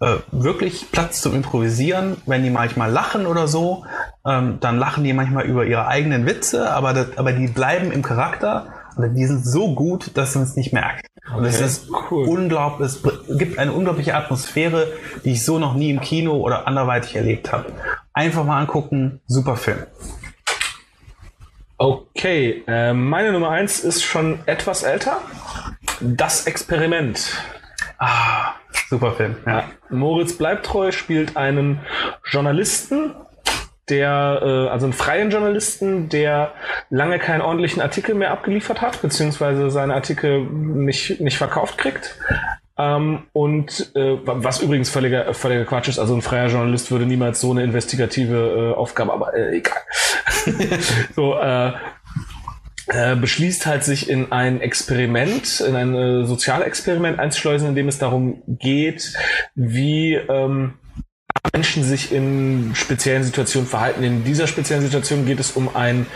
äh, 0.00 0.16
wirklich 0.32 0.90
Platz 0.92 1.22
zum 1.22 1.34
Improvisieren. 1.34 2.16
Wenn 2.26 2.42
die 2.42 2.50
manchmal 2.50 2.90
lachen 2.90 3.26
oder 3.26 3.48
so, 3.48 3.84
ähm, 4.26 4.58
dann 4.60 4.78
lachen 4.78 5.04
die 5.04 5.12
manchmal 5.12 5.46
über 5.46 5.64
ihre 5.64 5.86
eigenen 5.86 6.26
Witze, 6.26 6.70
aber, 6.70 6.92
das, 6.92 7.16
aber 7.16 7.32
die 7.32 7.46
bleiben 7.46 7.90
im 7.92 8.02
Charakter 8.02 8.72
und 8.96 9.14
die 9.14 9.26
sind 9.26 9.44
so 9.46 9.74
gut, 9.74 10.16
dass 10.16 10.34
man 10.34 10.44
es 10.44 10.56
nicht 10.56 10.72
merkt. 10.72 11.06
Und 11.36 11.44
es 11.44 11.60
ist 11.60 11.90
cool. 12.10 12.26
unglaublich, 12.26 12.88
es 12.88 13.02
gibt 13.38 13.58
eine 13.58 13.72
unglaubliche 13.72 14.14
Atmosphäre, 14.14 14.88
die 15.24 15.32
ich 15.32 15.44
so 15.44 15.58
noch 15.58 15.74
nie 15.74 15.90
im 15.90 16.00
Kino 16.00 16.36
oder 16.38 16.66
anderweitig 16.66 17.14
erlebt 17.14 17.52
habe. 17.52 17.72
Einfach 18.12 18.44
mal 18.44 18.60
angucken, 18.60 19.20
super 19.26 19.56
Film. 19.56 19.86
Okay, 21.78 22.62
äh, 22.66 22.92
meine 22.92 23.32
Nummer 23.32 23.50
eins 23.50 23.80
ist 23.80 24.02
schon 24.02 24.40
etwas 24.46 24.82
älter. 24.82 25.18
Das 26.00 26.46
Experiment. 26.46 27.42
Ah, 27.98 28.54
super 28.88 29.12
Film. 29.12 29.36
Ja. 29.46 29.64
Moritz 29.88 30.36
Bleibtreu 30.36 30.92
spielt 30.92 31.36
einen 31.36 31.80
Journalisten, 32.30 33.14
der, 33.90 34.40
äh, 34.42 34.68
also 34.68 34.86
einen 34.86 34.92
freien 34.92 35.30
Journalisten, 35.30 36.08
der 36.08 36.52
lange 36.88 37.18
keinen 37.18 37.42
ordentlichen 37.42 37.82
Artikel 37.82 38.14
mehr 38.14 38.30
abgeliefert 38.30 38.80
hat, 38.80 39.02
beziehungsweise 39.02 39.70
seine 39.70 39.94
Artikel 39.94 40.40
nicht, 40.40 41.20
nicht 41.20 41.36
verkauft 41.36 41.76
kriegt. 41.78 42.16
Ähm, 42.78 43.24
und 43.32 43.92
äh, 43.94 44.16
was 44.24 44.62
übrigens 44.62 44.88
völliger, 44.88 45.34
völliger 45.34 45.64
Quatsch 45.64 45.88
ist, 45.88 45.98
also 45.98 46.14
ein 46.14 46.22
freier 46.22 46.48
Journalist 46.48 46.90
würde 46.90 47.04
niemals 47.04 47.40
so 47.40 47.50
eine 47.50 47.62
investigative 47.62 48.72
äh, 48.72 48.78
Aufgabe, 48.78 49.12
aber 49.12 49.34
äh, 49.34 49.58
egal. 49.58 49.82
so, 51.14 51.38
äh, 51.38 51.72
äh, 52.92 53.16
beschließt 53.16 53.66
halt 53.66 53.84
sich 53.84 54.08
in 54.08 54.32
ein 54.32 54.60
Experiment, 54.60 55.60
in 55.60 55.76
ein 55.76 55.94
äh, 55.94 56.24
Sozialexperiment 56.24 57.18
einzuschleusen, 57.18 57.68
in 57.68 57.74
dem 57.74 57.88
es 57.88 57.98
darum 57.98 58.42
geht, 58.46 59.14
wie 59.54 60.14
ähm, 60.14 60.74
Menschen 61.52 61.84
sich 61.84 62.12
in 62.12 62.72
speziellen 62.74 63.24
Situationen 63.24 63.68
verhalten. 63.68 64.02
In 64.02 64.24
dieser 64.24 64.46
speziellen 64.46 64.82
Situation 64.82 65.26
geht 65.26 65.40
es 65.40 65.50
um 65.52 65.74
ein 65.74 66.06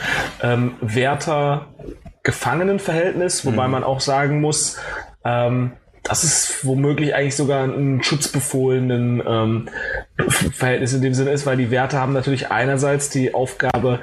ähm, 0.43 0.77
Wärter-Gefangenenverhältnis, 0.81 3.45
wobei 3.45 3.67
mhm. 3.67 3.73
man 3.73 3.85
auch 3.85 4.01
sagen 4.01 4.41
muss, 4.41 4.79
ähm, 5.25 5.73
das 6.05 6.23
ist 6.23 6.67
womöglich 6.67 7.15
eigentlich 7.15 7.35
sogar 7.35 7.65
ein 7.65 8.03
schutzbefohlenen 8.03 9.23
ähm, 9.27 9.69
Verhältnis 10.29 10.93
in 10.93 11.01
dem 11.01 11.15
Sinne 11.15 11.31
ist, 11.31 11.47
weil 11.47 11.57
die 11.57 11.71
Werte 11.71 11.99
haben 11.99 12.13
natürlich 12.13 12.51
einerseits 12.51 13.09
die 13.09 13.33
Aufgabe, 13.33 14.01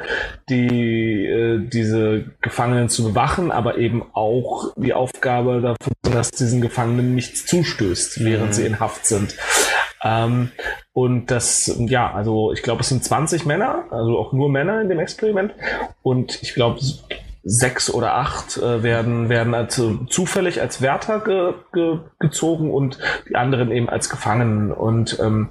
die 0.49 1.27
äh, 1.27 1.59
diese 1.59 2.25
Gefangenen 2.41 2.89
zu 2.89 3.03
bewachen, 3.03 3.51
aber 3.51 3.77
eben 3.77 4.03
auch 4.13 4.73
die 4.77 4.93
Aufgabe 4.93 5.61
dafür, 5.61 5.93
dass 6.11 6.31
diesen 6.31 6.59
Gefangenen 6.59 7.13
nichts 7.13 7.45
zustößt, 7.45 8.25
während 8.25 8.49
mhm. 8.49 8.53
sie 8.53 8.65
in 8.65 8.79
Haft 8.79 9.05
sind. 9.05 9.35
Ähm, 10.03 10.51
und 10.93 11.31
das, 11.31 11.73
ja, 11.79 12.11
also 12.11 12.51
ich 12.51 12.63
glaube, 12.63 12.81
es 12.81 12.89
sind 12.89 13.03
20 13.03 13.45
Männer, 13.45 13.85
also 13.91 14.17
auch 14.17 14.33
nur 14.33 14.49
Männer 14.49 14.81
in 14.81 14.89
dem 14.89 14.99
Experiment. 14.99 15.53
Und 16.01 16.41
ich 16.41 16.53
glaube, 16.53 16.79
sechs 17.43 17.91
oder 17.91 18.15
acht 18.15 18.57
äh, 18.57 18.83
werden, 18.83 19.29
werden 19.29 19.53
also 19.53 19.95
zufällig 20.05 20.61
als 20.61 20.81
Wärter 20.81 21.19
ge, 21.21 21.53
ge, 21.73 21.99
gezogen 22.19 22.71
und 22.71 22.99
die 23.29 23.35
anderen 23.35 23.71
eben 23.71 23.89
als 23.89 24.09
Gefangenen. 24.09 24.71
Und 24.71 25.19
ähm, 25.19 25.49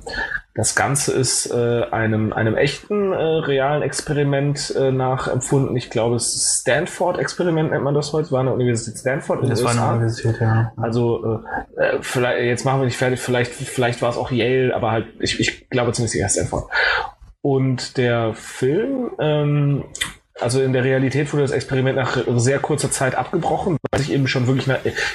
das 0.55 0.75
Ganze 0.75 1.13
ist 1.13 1.47
äh, 1.53 1.85
einem, 1.91 2.33
einem 2.33 2.57
echten, 2.57 3.13
äh, 3.13 3.17
realen 3.17 3.83
Experiment 3.83 4.75
äh, 4.77 4.91
nachempfunden. 4.91 5.77
Ich 5.77 5.91
glaube, 5.91 6.17
das 6.17 6.61
Stanford-Experiment 6.61 7.71
nennt 7.71 7.85
man 7.85 7.95
das 7.95 8.13
heute. 8.13 8.33
War 8.33 8.41
eine 8.41 8.53
Universität 8.53 8.99
Stanford 8.99 9.45
in 9.45 9.51
das 9.51 9.63
war 9.63 9.71
eine 9.71 9.97
Universität, 9.97 10.41
ja. 10.41 10.73
Also, 10.77 11.43
äh, 11.77 11.83
äh, 11.83 11.99
vielleicht, 12.01 12.43
jetzt 12.43 12.65
machen 12.65 12.81
wir 12.81 12.87
nicht 12.87 12.97
fertig, 12.97 13.21
vielleicht, 13.21 13.53
vielleicht 13.53 14.03
war 14.03 14.11
es 14.11 14.17
auch 14.17 14.33
Yale, 14.33 14.75
aber 14.75 14.91
halt, 14.91 15.07
ich, 15.21 15.39
ich 15.39 15.71
glaube 15.71 15.93
ziemlich 15.93 16.11
sicher 16.11 16.29
Stanford. 16.29 16.65
Und 17.43 17.97
der 17.97 18.35
Film 18.35 19.13
ähm, 19.21 19.85
also 20.41 20.63
in 20.63 20.73
der 20.73 20.85
Realität 20.85 21.33
wurde 21.33 21.43
das 21.43 21.51
Experiment 21.51 21.97
nach 21.97 22.19
sehr 22.37 22.59
kurzer 22.59 22.91
Zeit 22.91 23.15
abgebrochen, 23.15 23.77
weil 23.91 24.01
sich 24.01 24.13
eben 24.13 24.27
schon 24.27 24.47
wirklich 24.47 24.69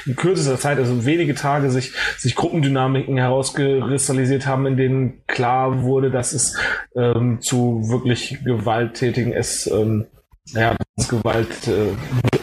in 0.06 0.16
kürzester 0.16 0.58
Zeit, 0.58 0.78
also 0.78 1.06
wenige 1.06 1.36
Tage, 1.36 1.70
sich, 1.72 1.94
sich 2.18 2.36
Gruppendynamiken 2.36 3.18
herauskristallisiert 3.18 4.46
haben, 4.46 4.66
in 4.66 4.78
denen 4.78 5.26
klar 5.28 5.84
wurde, 5.84 6.12
dass 6.12 6.34
es 6.34 6.58
ähm, 6.96 7.42
zu 7.42 7.90
wirklich 7.90 8.44
gewalttätigen 8.44 9.34
es 9.34 9.68
ähm, 9.68 10.08
ja, 10.47 10.75
Gewalt 11.10 11.67
äh, 11.67 11.95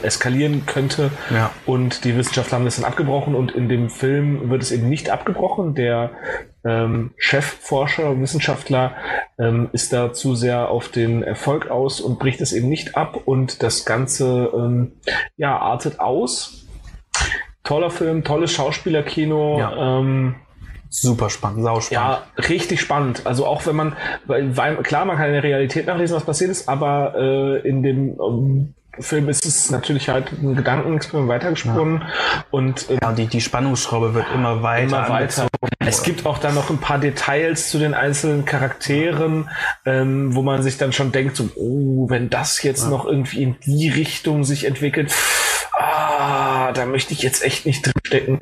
eskalieren 0.05 0.67
könnte. 0.67 1.11
Ja. 1.31 1.51
Und 1.67 2.05
die 2.05 2.17
Wissenschaftler 2.17 2.59
haben 2.59 2.65
das 2.65 2.77
dann 2.77 2.85
abgebrochen 2.85 3.35
und 3.35 3.53
in 3.53 3.69
dem 3.69 3.91
Film 3.91 4.51
wird 4.51 4.63
es 4.63 4.73
eben 4.73 4.89
nicht 4.89 5.11
abgebrochen. 5.11 5.75
Der 5.75 6.11
ähm, 6.65 7.13
Chefforscher, 7.17 8.21
Wissenschaftler 8.21 8.97
ähm, 9.39 9.71
ist 9.73 9.93
da 9.93 10.13
zu 10.13 10.35
sehr 10.35 10.69
auf 10.69 10.89
den 10.89 11.23
Erfolg 11.23 11.71
aus 11.71 12.01
und 12.01 12.19
bricht 12.19 12.41
es 12.41 12.53
eben 12.53 12.69
nicht 12.69 12.97
ab 12.97 13.21
und 13.25 13.63
das 13.63 13.85
Ganze 13.85 14.51
ähm, 14.55 14.93
ja, 15.37 15.57
artet 15.59 16.01
aus. 16.01 16.67
Toller 17.65 17.91
Film, 17.91 18.25
tolles 18.25 18.53
Schauspielerkino. 18.53 19.59
Ja. 19.59 19.99
Ähm, 19.99 20.35
Super 20.95 21.31
spannend, 21.31 21.63
sau 21.63 21.81
spannend. 21.81 22.21
Ja, 22.39 22.45
richtig 22.49 22.81
spannend. 22.81 23.23
Also 23.25 23.47
auch 23.47 23.65
wenn 23.65 23.75
man, 23.75 23.97
weil, 24.27 24.55
weil 24.59 24.77
klar, 24.77 25.07
man 25.07 25.17
kann 25.17 25.29
in 25.29 25.33
der 25.33 25.43
Realität 25.43 25.87
nachlesen, 25.87 26.15
was 26.15 26.25
passiert 26.25 26.51
ist, 26.51 26.69
aber 26.69 27.15
äh, 27.17 27.67
in 27.67 27.83
dem 27.83 28.21
ähm, 28.21 28.75
Film 29.01 29.31
ist 29.31 29.47
es 29.47 29.71
natürlich 29.71 30.11
halt 30.11 30.33
ein 30.33 30.55
Gedankenexperiment 30.55 31.31
weitergesponnen 31.31 32.03
ja. 32.03 32.45
und 32.51 32.91
äh, 32.91 32.99
ja, 33.01 33.13
die, 33.13 33.27
die 33.27 33.41
Spannungsschraube 33.41 34.13
wird 34.13 34.27
immer 34.35 34.63
weiter. 34.63 34.83
Immer 34.85 35.09
weiter. 35.09 35.49
Es 35.79 36.03
gibt 36.03 36.27
auch 36.27 36.37
dann 36.37 36.55
noch 36.55 36.69
ein 36.69 36.77
paar 36.77 36.99
Details 36.99 37.71
zu 37.71 37.79
den 37.79 37.95
einzelnen 37.95 38.45
Charakteren, 38.45 39.49
ähm, 39.87 40.35
wo 40.35 40.43
man 40.43 40.63
sich 40.63 40.77
dann 40.77 40.93
schon 40.93 41.11
denkt, 41.11 41.37
so, 41.37 41.49
oh, 41.57 42.11
wenn 42.11 42.29
das 42.29 42.63
jetzt 42.63 42.85
ja. 42.85 42.91
noch 42.91 43.07
irgendwie 43.07 43.43
in 43.43 43.57
die 43.65 43.89
Richtung 43.89 44.45
sich 44.45 44.67
entwickelt, 44.67 45.11
ah, 45.79 46.52
da 46.73 46.87
möchte 46.87 47.13
ich 47.13 47.23
jetzt 47.23 47.45
echt 47.45 47.67
nicht 47.67 47.85
drinstecken. 47.85 48.41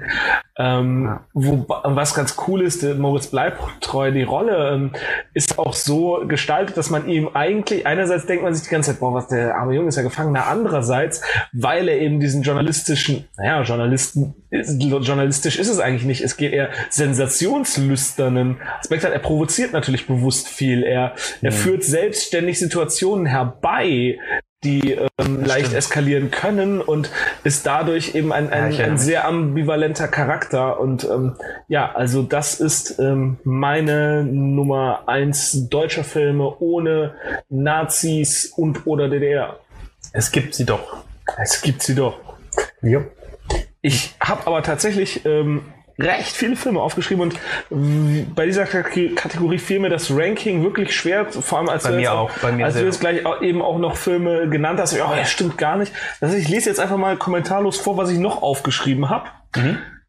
Ähm, 0.58 1.04
ja. 1.06 1.24
wo, 1.32 1.64
was 1.66 2.14
ganz 2.14 2.36
cool 2.46 2.62
ist, 2.62 2.82
Moritz 2.82 3.28
bleibt 3.28 3.60
treu, 3.80 4.12
die 4.12 4.22
Rolle 4.22 4.74
ähm, 4.74 4.92
ist 5.32 5.58
auch 5.58 5.72
so 5.72 6.24
gestaltet, 6.26 6.76
dass 6.76 6.90
man 6.90 7.08
ihm 7.08 7.30
eigentlich, 7.32 7.86
einerseits 7.86 8.26
denkt 8.26 8.42
man 8.42 8.54
sich 8.54 8.64
die 8.64 8.70
ganze 8.70 8.90
Zeit, 8.90 9.00
boah, 9.00 9.14
was 9.14 9.28
der 9.28 9.56
arme 9.56 9.74
Junge 9.74 9.88
ist 9.88 9.96
ja 9.96 10.02
gefangen, 10.02 10.36
andererseits, 10.36 11.22
weil 11.52 11.88
er 11.88 11.98
eben 11.98 12.20
diesen 12.20 12.42
journalistischen, 12.42 13.24
naja, 13.36 13.62
Journalisten, 13.62 14.34
journalistisch 14.50 15.58
ist 15.58 15.68
es 15.68 15.78
eigentlich 15.78 16.04
nicht, 16.04 16.22
es 16.22 16.36
geht 16.36 16.52
eher 16.52 16.70
sensationslüsternen 16.90 18.58
Aspekt 18.80 19.04
hat, 19.04 19.12
er 19.12 19.18
provoziert 19.18 19.72
natürlich 19.72 20.06
bewusst 20.06 20.48
viel, 20.48 20.82
er, 20.82 21.14
er 21.40 21.50
mhm. 21.50 21.54
führt 21.54 21.84
selbstständig 21.84 22.58
Situationen 22.58 23.26
herbei, 23.26 24.18
die 24.62 24.92
ähm, 25.18 25.44
leicht 25.44 25.72
eskalieren 25.72 26.30
können 26.30 26.80
und 26.82 27.10
ist 27.44 27.64
dadurch 27.64 28.14
eben 28.14 28.32
ein, 28.32 28.50
ein, 28.50 28.72
ja, 28.72 28.84
ein 28.84 28.98
sehr 28.98 29.26
ambivalenter 29.26 30.08
Charakter. 30.08 30.78
Und 30.78 31.04
ähm, 31.04 31.36
ja, 31.68 31.92
also 31.92 32.22
das 32.22 32.60
ist 32.60 32.98
ähm, 32.98 33.38
meine 33.44 34.22
Nummer 34.24 35.04
eins 35.06 35.68
deutscher 35.70 36.04
Filme 36.04 36.56
ohne 36.58 37.14
Nazis 37.48 38.52
und 38.54 38.86
oder 38.86 39.08
DDR. 39.08 39.58
Es 40.12 40.30
gibt 40.30 40.54
sie 40.54 40.66
doch. 40.66 41.04
Es 41.38 41.62
gibt 41.62 41.82
sie 41.82 41.94
doch. 41.94 42.18
Ja. 42.82 43.00
Ich 43.80 44.14
habe 44.20 44.46
aber 44.46 44.62
tatsächlich 44.62 45.24
ähm, 45.24 45.62
recht 46.02 46.36
viele 46.36 46.56
Filme 46.56 46.80
aufgeschrieben 46.80 47.32
und 47.68 48.34
bei 48.34 48.46
dieser 48.46 48.66
Kategorie 48.66 49.58
fiel 49.58 49.80
mir 49.80 49.90
das 49.90 50.10
Ranking 50.10 50.62
wirklich 50.62 50.94
schwer, 50.94 51.26
vor 51.30 51.58
allem 51.58 51.68
als 51.68 51.84
Bei 51.84 51.90
du 51.90 51.96
mir 51.96 52.02
jetzt 52.02 52.10
auch, 52.10 52.30
bei 52.38 52.52
mir 52.52 52.64
als 52.64 52.74
du 52.74 52.84
jetzt 52.84 53.00
gleich 53.00 53.22
eben 53.40 53.62
auch 53.62 53.78
noch 53.78 53.96
Filme 53.96 54.48
genannt 54.48 54.80
hast. 54.80 54.94
Oh, 54.94 54.96
ja, 54.96 55.24
stimmt 55.24 55.58
gar 55.58 55.76
nicht. 55.76 55.92
Also 56.20 56.36
ich 56.36 56.48
lese 56.48 56.68
jetzt 56.68 56.80
einfach 56.80 56.96
mal 56.96 57.16
kommentarlos 57.16 57.78
vor, 57.78 57.96
was 57.96 58.10
ich 58.10 58.18
noch 58.18 58.42
aufgeschrieben 58.42 59.08
habe. 59.10 59.28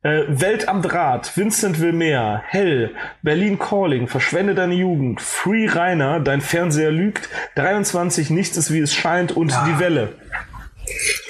Äh, 0.03 0.23
Welt 0.29 0.67
am 0.67 0.81
Draht, 0.81 1.37
Vincent 1.37 1.79
Wilmer, 1.79 2.41
Hell, 2.47 2.95
Berlin 3.21 3.59
Calling, 3.59 4.07
Verschwende 4.07 4.55
deine 4.55 4.73
Jugend, 4.73 5.21
Free 5.21 5.67
Rainer, 5.67 6.19
Dein 6.19 6.41
Fernseher 6.41 6.89
lügt, 6.89 7.29
23, 7.53 8.31
Nichts 8.31 8.57
ist 8.57 8.73
wie 8.73 8.79
es 8.79 8.95
scheint 8.95 9.31
und 9.31 9.51
Die 9.51 9.79
Welle. 9.79 10.13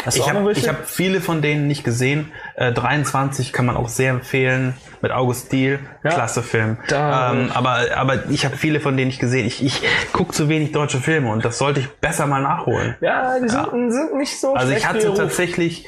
Hast 0.06 0.18
du 0.18 0.22
Ich 0.22 0.28
auch 0.28 0.34
noch 0.34 0.50
habe 0.50 0.54
hab 0.54 0.90
viele 0.90 1.20
von 1.20 1.42
denen 1.42 1.68
nicht 1.68 1.84
gesehen. 1.84 2.32
Äh, 2.62 2.74
23 2.74 3.54
kann 3.54 3.66
man 3.66 3.76
auch 3.76 3.90
sehr 3.90 4.12
empfehlen 4.12 4.76
mit 5.02 5.12
August 5.12 5.52
Diel. 5.52 5.80
Ja. 6.04 6.12
Klasse 6.12 6.44
Film. 6.44 6.78
Ähm, 6.92 7.50
aber, 7.52 7.80
aber 7.96 8.30
ich 8.30 8.46
habe 8.46 8.56
viele 8.56 8.80
von 8.80 8.96
denen 8.96 9.08
nicht 9.08 9.20
gesehen. 9.20 9.48
Ich, 9.48 9.66
ich 9.66 9.82
gucke 10.14 10.32
zu 10.32 10.48
wenig 10.48 10.72
deutsche 10.72 11.00
Filme 11.00 11.32
und 11.32 11.44
das 11.44 11.58
sollte 11.58 11.80
ich 11.80 11.90
besser 11.90 12.28
mal 12.28 12.44
nachholen. 12.44 12.98
ja, 13.02 13.40
die 13.40 13.50
sind, 13.50 13.92
sind 13.92 14.16
nicht 14.16 14.40
so 14.40 14.54
Also 14.54 14.74
ich 14.74 14.88
hatte 14.88 15.12
tatsächlich 15.16 15.88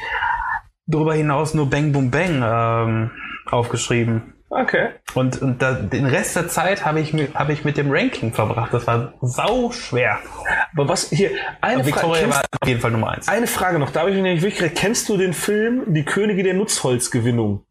darüber 0.88 1.14
hinaus 1.14 1.54
nur 1.54 1.70
Bang 1.70 1.92
Boom 1.92 2.10
Bang 2.10 2.42
ähm, 2.44 3.12
aufgeschrieben. 3.46 4.33
Okay. 4.56 4.90
Und, 5.16 5.42
und 5.42 5.62
da, 5.62 5.74
den 5.74 6.06
Rest 6.06 6.36
der 6.36 6.48
Zeit 6.48 6.86
habe 6.86 7.00
ich, 7.00 7.12
mit- 7.14 7.34
habe 7.34 7.54
ich 7.54 7.64
mit 7.66 7.76
dem 7.78 7.90
Ranking 7.92 8.32
verbracht. 8.34 8.74
Das 8.74 8.86
war 8.86 9.14
sau 9.22 9.72
schwer. 9.72 10.20
Aber 10.74 10.88
was 10.88 11.10
hier, 11.10 11.32
eine 11.62 11.84
Frage, 11.84 12.30
war 12.30 12.44
auf 12.62 12.68
jeden 12.68 12.80
Fall 12.80 12.92
Nummer 12.92 13.12
eins. 13.12 13.28
eine 13.28 13.48
Frage 13.48 13.80
noch, 13.80 13.90
da 13.92 14.02
habe 14.02 14.10
ich 14.12 14.16
mich 14.16 14.24
nämlich 14.24 14.42
wirklich 14.44 14.60
geredet. 14.60 14.78
Kennst 14.78 15.10
du 15.10 15.18
den 15.18 15.34
Film 15.34 15.94
Die 15.94 16.04
Könige 16.06 16.44
der 16.44 16.54
Nutzholzgewinnung? 16.54 17.64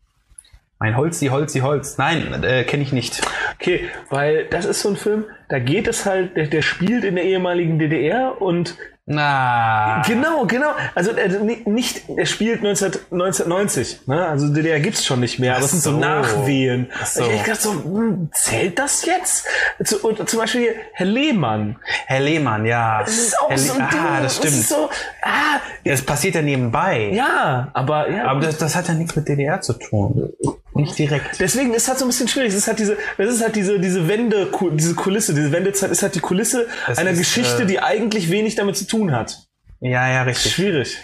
Mein 0.80 0.96
Holzi, 0.96 1.26
Holzi, 1.28 1.60
Holz. 1.60 1.96
Nein, 1.98 2.42
äh, 2.42 2.64
kenne 2.64 2.82
ich 2.82 2.92
nicht. 2.92 3.22
Okay, 3.60 3.88
weil 4.10 4.46
das 4.46 4.64
ist 4.64 4.80
so 4.80 4.88
ein 4.88 4.96
Film, 4.96 5.26
da 5.48 5.60
geht 5.60 5.86
es 5.86 6.04
halt, 6.06 6.36
der, 6.36 6.48
der 6.48 6.62
spielt 6.62 7.04
in 7.04 7.14
der 7.14 7.22
ehemaligen 7.24 7.78
DDR 7.78 8.42
und 8.42 8.76
Na. 9.04 10.00
Genau, 10.06 10.46
genau. 10.46 10.70
Also 10.94 11.10
äh, 11.10 11.28
ni- 11.28 11.62
nicht, 11.66 12.02
er 12.16 12.24
spielt 12.24 12.62
19, 12.62 12.92
1990. 13.10 14.06
Ne? 14.06 14.26
Also 14.28 14.48
DDR 14.54 14.78
gibt's 14.78 15.04
schon 15.04 15.18
nicht 15.18 15.40
mehr, 15.40 15.56
aber 15.56 15.64
es 15.64 15.72
sind 15.72 15.82
so, 15.82 15.90
so. 15.90 15.98
Nachwehen. 15.98 16.88
Ach 17.00 17.04
so. 17.06 17.24
Ich 17.28 17.42
dachte 17.42 17.60
so, 17.62 17.72
hm, 17.72 18.30
zählt 18.32 18.78
das 18.78 19.04
jetzt? 19.04 19.46
Zu, 19.82 19.98
und 20.06 20.28
zum 20.30 20.38
Beispiel 20.38 20.76
Herr 20.92 21.06
Lehmann. 21.06 21.76
Herr 22.06 22.20
Lehmann, 22.20 22.64
ja. 22.64 23.00
Das 23.00 23.16
ist 23.18 23.40
auch 23.40 23.50
Herr 23.50 23.58
so 23.58 23.72
ein 23.72 23.80
Le- 23.80 23.88
Ding. 23.90 23.98
Ah, 24.00 24.20
das 24.22 24.36
stimmt. 24.36 24.54
ist 24.54 24.68
so, 24.68 24.88
ah, 25.22 25.58
Das 25.84 26.02
passiert 26.02 26.36
ja 26.36 26.42
nebenbei. 26.42 27.10
ja, 27.12 27.68
aber 27.74 28.08
ja. 28.08 28.26
Aber 28.26 28.40
das, 28.40 28.56
das 28.58 28.76
hat 28.76 28.86
ja 28.86 28.94
nichts 28.94 29.16
mit 29.16 29.26
DDR 29.28 29.60
zu 29.60 29.72
tun. 29.74 30.32
Nicht 30.74 30.98
direkt. 30.98 31.38
Deswegen 31.40 31.74
ist 31.74 31.88
halt 31.88 31.98
so 31.98 32.04
ein 32.04 32.08
bisschen 32.08 32.28
schwierig. 32.28 32.48
Es 32.50 32.54
ist 32.56 32.66
halt 32.68 32.78
diese, 32.78 32.96
das 33.18 33.34
ist 33.34 33.42
halt 33.42 33.54
diese, 33.56 33.78
diese 33.78 34.08
Wende, 34.08 34.48
diese 34.72 34.94
Kulisse, 34.94 35.34
diese 35.34 35.52
Wendezeit 35.52 35.90
ist 35.90 36.02
halt 36.02 36.14
die 36.14 36.20
Kulisse 36.20 36.66
Das 36.86 36.98
einer 36.98 37.10
ist, 37.10 37.18
Geschichte, 37.18 37.64
äh, 37.64 37.66
die 37.66 37.80
eigentlich 37.80 38.30
wenig 38.30 38.54
damit 38.54 38.76
zu 38.76 38.86
tun 38.86 39.12
hat. 39.12 39.38
Ja, 39.80 40.08
ja, 40.08 40.22
richtig. 40.22 40.52
Schwierig. 40.54 40.96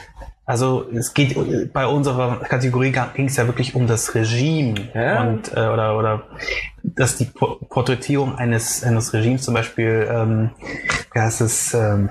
Also 0.46 0.88
es 0.94 1.12
geht 1.12 1.36
bei 1.74 1.86
unserer 1.86 2.38
Kategorie 2.40 2.94
ging 3.14 3.26
es 3.26 3.36
ja 3.36 3.46
wirklich 3.46 3.74
um 3.74 3.86
das 3.86 4.14
Regime 4.14 4.76
Ja. 4.94 5.24
und 5.24 5.48
äh, 5.54 5.60
oder 5.66 5.98
oder 5.98 6.22
dass 6.82 7.16
die 7.16 7.26
Po- 7.26 7.56
Porträtierung 7.68 8.36
eines 8.36 8.82
eines 8.82 9.12
Regimes 9.12 9.42
zum 9.42 9.52
Beispiel 9.52 10.08
ähm, 10.10 10.50
wie 11.12 11.20
heißt 11.20 11.42
es 11.42 11.74
ähm, 11.74 12.08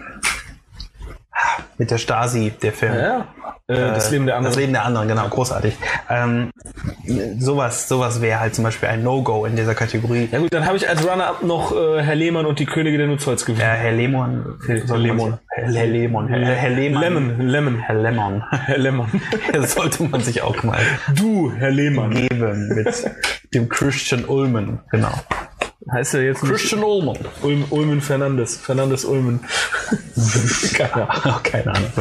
mit 1.77 1.91
der 1.91 1.97
Stasi 1.97 2.51
der 2.61 2.71
Film 2.73 2.93
Ja. 2.95 3.27
Äh, 3.69 3.75
das 3.75 4.11
Leben 4.11 4.25
der 4.25 4.37
anderen. 4.37 4.53
Das 4.53 4.59
Leben 4.59 4.71
der 4.73 4.85
anderen, 4.85 5.07
genau, 5.09 5.27
großartig. 5.27 5.75
Ähm, 6.09 6.51
sowas, 7.37 7.87
sowas 7.89 8.21
wäre 8.21 8.39
halt 8.39 8.55
zum 8.55 8.63
Beispiel 8.63 8.87
ein 8.87 9.03
No-Go 9.03 9.45
in 9.45 9.57
dieser 9.57 9.75
Kategorie. 9.75 10.29
Ja 10.31 10.39
gut, 10.39 10.53
dann 10.53 10.65
habe 10.65 10.77
ich 10.77 10.87
als 10.87 11.05
Runner-up 11.05 11.43
noch 11.43 11.75
äh, 11.75 12.01
Herr 12.01 12.15
Lehmann 12.15 12.45
und 12.45 12.59
die 12.59 12.65
Könige 12.65 12.97
der 12.97 13.07
Nutzholz 13.07 13.43
gewählt. 13.45 13.61
Ja, 13.67 13.73
Herr 13.73 13.91
Lehmann. 13.91 14.57
Herr 14.65 14.97
Lehmann. 14.97 15.39
Herr, 15.49 15.67
Lehmann. 15.85 16.27
Herr, 16.29 16.39
Herr 16.55 16.69
Lehmann. 16.69 17.01
Lemon, 17.03 17.41
Lemon. 17.41 17.79
Herr 17.79 17.95
Lehmann. 17.95 18.43
Herr 18.49 18.77
Lehmann. 18.77 19.21
Das 19.53 19.73
sollte 19.73 20.03
man 20.03 20.21
sich 20.21 20.41
auch 20.43 20.63
mal 20.63 20.79
Du, 21.15 21.51
Herr 21.51 21.71
Lehmann. 21.71 22.11
geben 22.11 22.69
mit 22.69 23.11
dem 23.53 23.67
Christian 23.67 24.23
Ulmen. 24.25 24.79
Genau. 24.91 25.11
Heißt 25.91 26.15
er 26.15 26.23
jetzt 26.23 26.41
nicht 26.41 26.51
Christian 26.51 26.83
Ulmen. 26.83 27.17
Ulm, 27.43 27.65
Ulmen 27.69 28.01
Fernandes. 28.01 28.57
Fernandes 28.57 29.05
Ulmen. 29.05 29.39
Keine 30.73 31.09
Ahnung. 31.09 31.39
Keine 31.43 31.73
Ahnung. 31.73 31.91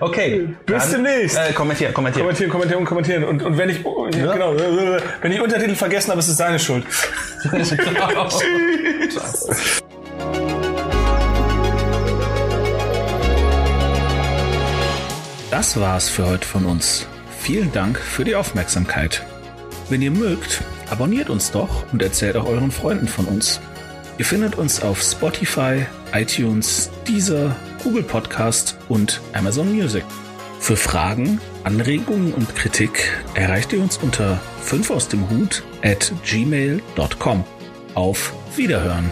Okay. 0.00 0.54
Bis 0.66 0.90
dann, 0.90 1.04
demnächst. 1.04 1.38
Äh, 1.38 1.52
kommentieren, 1.52 1.94
kommentieren. 1.94 2.26
Kommentieren, 2.26 2.50
kommentieren, 2.50 2.84
kommentieren. 2.84 3.24
Und, 3.24 3.42
und 3.42 3.56
wenn 3.56 3.70
ich, 3.70 3.84
oh, 3.84 4.08
genau, 4.10 4.54
äh, 4.54 5.00
wenn 5.22 5.32
ich 5.32 5.40
Untertitel 5.40 5.74
vergessen 5.74 6.10
habe, 6.10 6.20
ist 6.20 6.28
es 6.28 6.36
seine 6.36 6.58
Schuld. 6.58 6.84
Das 15.50 15.80
war's 15.80 16.10
für 16.10 16.26
heute 16.26 16.46
von 16.46 16.66
uns. 16.66 17.06
Vielen 17.40 17.72
Dank 17.72 17.98
für 17.98 18.24
die 18.24 18.36
Aufmerksamkeit. 18.36 19.22
Wenn 19.90 20.02
ihr 20.02 20.10
mögt, 20.10 20.62
abonniert 20.90 21.30
uns 21.30 21.50
doch 21.50 21.90
und 21.92 22.02
erzählt 22.02 22.36
auch 22.36 22.46
euren 22.46 22.70
Freunden 22.70 23.08
von 23.08 23.24
uns. 23.24 23.60
Ihr 24.18 24.24
findet 24.24 24.56
uns 24.56 24.82
auf 24.82 25.00
Spotify, 25.00 25.86
iTunes, 26.12 26.90
Deezer, 27.06 27.56
Google 27.82 28.02
Podcast 28.02 28.76
und 28.88 29.20
Amazon 29.32 29.72
Music. 29.74 30.04
Für 30.60 30.76
Fragen, 30.76 31.40
Anregungen 31.64 32.34
und 32.34 32.54
Kritik 32.54 33.10
erreicht 33.34 33.72
ihr 33.72 33.80
uns 33.80 33.96
unter 33.96 34.40
5 34.62 34.90
aus 34.90 35.08
dem 35.08 35.30
Hut 35.30 35.62
at 35.82 36.12
gmail.com. 36.24 37.44
Auf 37.94 38.34
Wiederhören! 38.56 39.10